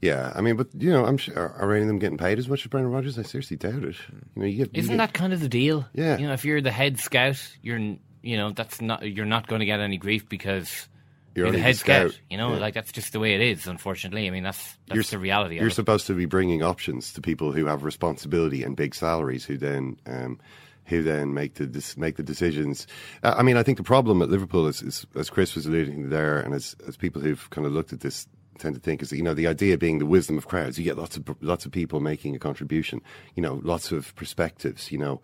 [0.00, 2.48] Yeah, I mean, but you know, I'm sure are any of them getting paid as
[2.48, 3.18] much as Brendan Rodgers?
[3.18, 3.96] I seriously doubt it.
[4.10, 5.86] You know, you get, isn't you get, that kind of the deal?
[5.94, 9.46] Yeah, you know, if you're the head scout, you're you know that's not you're not
[9.46, 10.88] going to get any grief because
[11.34, 12.10] you're, you're the head scout.
[12.10, 12.20] scout.
[12.28, 12.58] You know, yeah.
[12.58, 13.66] like that's just the way it is.
[13.66, 15.58] Unfortunately, I mean that's that's you're, the reality.
[15.58, 19.56] You're supposed to be bringing options to people who have responsibility and big salaries, who
[19.56, 19.96] then.
[20.06, 20.40] Um,
[20.86, 22.86] who then make the make the decisions.
[23.22, 26.10] Uh, I mean, I think the problem at Liverpool is, is, as Chris was alluding
[26.10, 28.26] there, and as as people who've kind of looked at this
[28.58, 30.78] tend to think is you know the idea being the wisdom of crowds.
[30.78, 33.00] You get lots of lots of people making a contribution.
[33.34, 34.92] You know, lots of perspectives.
[34.92, 35.22] You know.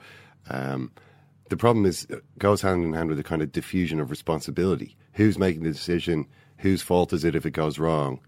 [0.48, 0.92] Um,
[1.50, 4.96] the problem is uh, goes hand in hand with the kind of diffusion of responsibility.
[5.14, 6.26] Who's making the decision?
[6.58, 8.20] Whose fault is it if it goes wrong?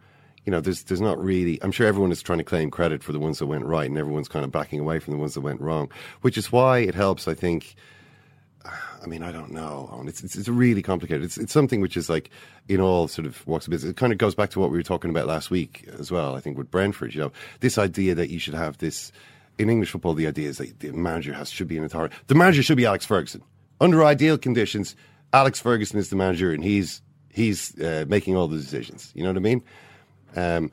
[0.45, 1.63] You know, there's there's not really.
[1.63, 3.99] I'm sure everyone is trying to claim credit for the ones that went right, and
[3.99, 5.91] everyone's kind of backing away from the ones that went wrong,
[6.23, 7.29] which is why it helps.
[7.29, 7.75] I think.
[9.03, 10.05] I mean, I don't know.
[10.07, 11.25] It's, it's, it's really complicated.
[11.25, 12.31] It's it's something which is like
[12.69, 13.91] in all sort of walks of business.
[13.91, 16.37] It kind of goes back to what we were talking about last week as well.
[16.37, 19.11] I think with Brentford, you know, this idea that you should have this
[19.59, 20.15] in English football.
[20.15, 22.15] The idea is that the manager has should be an authority.
[22.29, 23.43] The manager should be Alex Ferguson.
[23.81, 24.95] Under ideal conditions,
[25.33, 27.03] Alex Ferguson is the manager, and he's
[27.33, 29.11] he's uh, making all the decisions.
[29.15, 29.63] You know what I mean?
[30.37, 30.71] Um,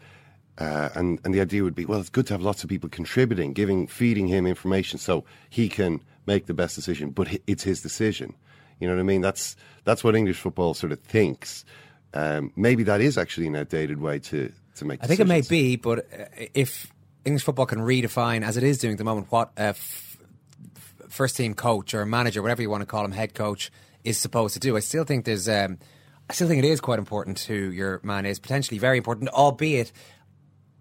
[0.58, 2.90] uh, and and the idea would be, well, it's good to have lots of people
[2.90, 7.12] contributing, giving, feeding him information so he can make the best decision.
[7.12, 8.36] But it's his decision.
[8.80, 9.22] You know what I mean?
[9.22, 9.56] That's
[9.86, 11.64] that's what English football sort of thinks.
[12.14, 15.04] Um, maybe that is actually an outdated way to to make.
[15.04, 16.92] I think it may be, but uh, if
[17.24, 20.18] English football can redefine, as it is doing at the moment, what uh, f-
[21.08, 23.72] first team coach or manager, whatever you want to call him, head coach,
[24.04, 24.76] is supposed to do.
[24.76, 25.48] I still think there's.
[25.48, 25.78] Um,
[26.30, 29.92] I still think it is quite important who your man is, potentially very important, albeit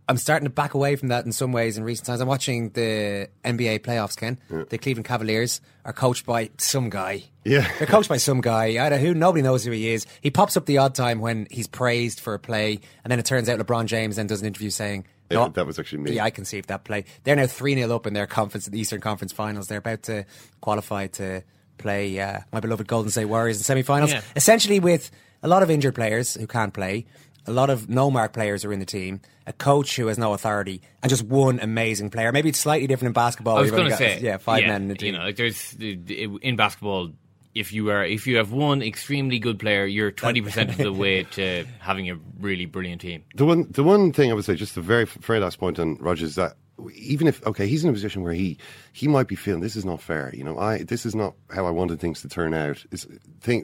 [0.09, 2.23] I'm starting to back away from that in some ways in recent times.
[2.23, 4.39] I'm watching the NBA playoffs, Ken.
[4.51, 4.65] Yeah.
[4.69, 7.25] The Cleveland Cavaliers are coached by some guy.
[7.45, 7.71] Yeah.
[7.79, 8.85] They're coached by some guy.
[8.85, 10.07] I don't know who, nobody knows who he is.
[10.23, 13.27] He pops up the odd time when he's praised for a play, and then it
[13.27, 16.13] turns out LeBron James then does an interview saying, Yeah, no, that was actually me.
[16.13, 17.05] Yeah, I conceived that play.
[17.25, 19.69] They're now 3 0 up in their conference, the Eastern Conference finals.
[19.69, 20.25] They're about to
[20.63, 21.43] qualify to
[21.77, 24.13] play uh, my beloved Golden State Warriors in semi finals.
[24.13, 24.23] Yeah.
[24.37, 25.11] Essentially, with
[25.43, 27.07] a lot of injured players who can't play,
[27.47, 30.35] a lot of no mark players are in the team, a coach who has no
[30.35, 32.31] authority, and just one amazing player.
[32.33, 33.57] Maybe it's slightly different in basketball.
[33.57, 35.15] I was going to say, yeah, five men in the You team.
[35.15, 37.13] know, like there's in basketball,
[37.55, 40.93] if you are if you have one extremely good player, you're twenty percent of the
[41.05, 43.25] way to having a really brilliant team.
[43.35, 45.97] The one, the one thing I would say, just the very, very last point on
[45.97, 46.57] Rodgers, is that
[46.95, 48.59] even if okay, he's in a position where he
[48.93, 50.31] he might be feeling this is not fair.
[50.35, 52.85] You know, I this is not how I wanted things to turn out.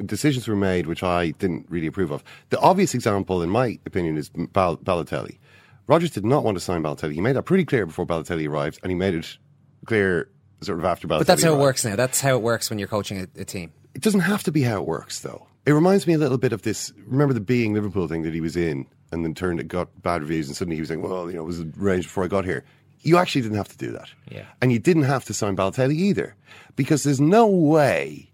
[0.07, 2.25] Decisions were made which I didn't really approve of.
[2.51, 5.39] The obvious example, in my opinion, is Bal- Balotelli.
[5.87, 7.13] Rodgers did not want to sign Balotelli.
[7.13, 9.37] He made that pretty clear before Balotelli arrived, and he made it
[9.85, 10.31] clear
[10.63, 11.19] sort of after Balotelli.
[11.19, 11.97] But that's how it works now.
[11.97, 13.73] That's how it works when you're coaching a, a team.
[13.95, 15.47] It doesn't have to be how it works, though.
[15.67, 16.93] It reminds me a little bit of this.
[17.07, 20.23] Remember the being Liverpool thing that he was in, and then turned it got bad
[20.23, 22.45] reviews, and suddenly he was saying, "Well, you know, it was arranged before I got
[22.45, 22.65] here."
[23.05, 24.45] You actually didn't have to do that, Yeah.
[24.61, 26.35] and you didn't have to sign Balotelli either,
[26.75, 28.31] because there's no way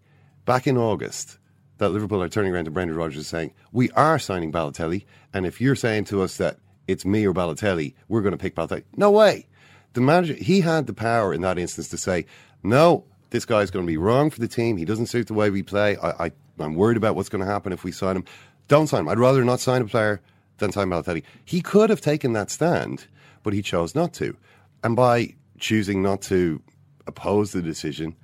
[0.47, 1.39] back in August
[1.79, 5.61] that Liverpool are turning around to Brendan Rodgers saying, "We are signing Balotelli," and if
[5.61, 8.85] you're saying to us that it's me or Balotelli, we're going to pick Balotelli.
[8.97, 9.47] No way.
[9.95, 12.27] The manager, he had the power in that instance to say,
[12.63, 14.77] "No, this guy's going to be wrong for the team.
[14.77, 15.97] He doesn't suit the way we play.
[15.97, 18.25] I, I, I'm worried about what's going to happen if we sign him.
[18.69, 19.09] Don't sign him.
[19.09, 20.21] I'd rather not sign a player
[20.59, 23.07] than sign Balotelli." He could have taken that stand,
[23.43, 24.37] but he chose not to,
[24.83, 26.63] and by choosing not to
[27.07, 28.17] oppose the decision,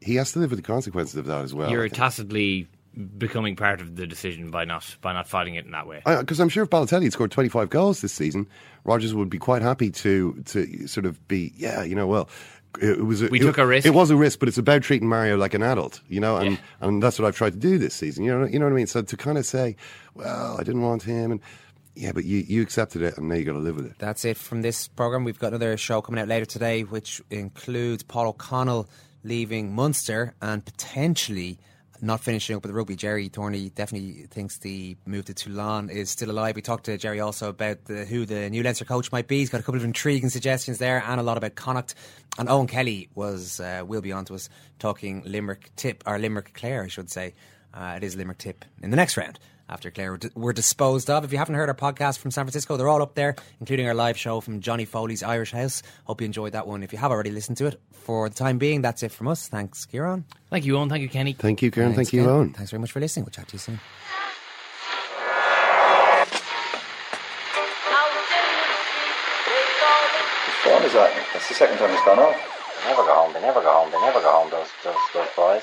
[0.00, 1.70] he has to live with the consequences of that as well.
[1.70, 2.68] You're tacitly
[3.18, 6.02] becoming part of the decision by not by not fighting it in that way.
[6.04, 8.46] Because I'm sure if Balotelli had scored 25 goals this season,
[8.84, 12.28] Rodgers would be quite happy to to sort of be, yeah, you know, well,
[12.80, 13.86] it, was a, We it, took a risk.
[13.86, 16.58] It was a risk, but it's about treating Mario like an adult, you know, and
[16.80, 18.24] and that's what I've tried to do this season.
[18.24, 18.86] You know, you know what I mean.
[18.86, 19.76] So to kind of say,
[20.14, 21.40] well, I didn't want him, and
[21.94, 23.94] yeah, but you you accepted it, and now you got to live with it.
[23.98, 25.24] That's it from this programme.
[25.24, 28.88] We've got another show coming out later today, which includes Paul O'Connell
[29.22, 31.58] leaving Munster and potentially
[32.00, 32.96] not finishing up with the rugby.
[32.96, 36.56] Gerry Thornley definitely thinks the move to Toulon is still alive.
[36.56, 39.38] We talked to Gerry also about the, who the new Leinster coach might be.
[39.38, 41.94] He's got a couple of intriguing suggestions there and a lot about Connacht.
[42.38, 44.48] And Eoin Kelly was uh, will be on to us
[44.78, 47.34] talking Limerick Tipp, or Limerick Clare, I should say.
[47.72, 49.38] Uh, it is Limerick Tipp in the next round
[49.68, 51.24] after Clare were, were disposed of.
[51.24, 53.94] If you haven't heard our podcast from San Francisco, they're all up there, including our
[53.94, 55.82] live show from Johnny Foley's Irish House.
[56.04, 56.82] Hope you enjoyed that one.
[56.82, 59.48] If you have already listened to it, for the time being, that's it from us.
[59.48, 60.24] Thanks, Ciaran.
[60.50, 60.90] Thank you, Eoin.
[60.90, 61.32] Thank you, Kenny.
[61.32, 61.94] Thank you, Karen.
[61.94, 62.48] Thanks, Thank you, Ken.
[62.50, 62.54] Eoin.
[62.54, 63.24] Thanks very much for listening.
[63.24, 63.80] We'll chat to you soon.
[70.46, 71.12] Which one is that?
[71.32, 72.36] That's the second time it's gone off.
[72.36, 73.32] They never go home.
[73.32, 73.90] They never go home.
[73.90, 74.50] They never go home.
[74.50, 75.62] Those those those boys.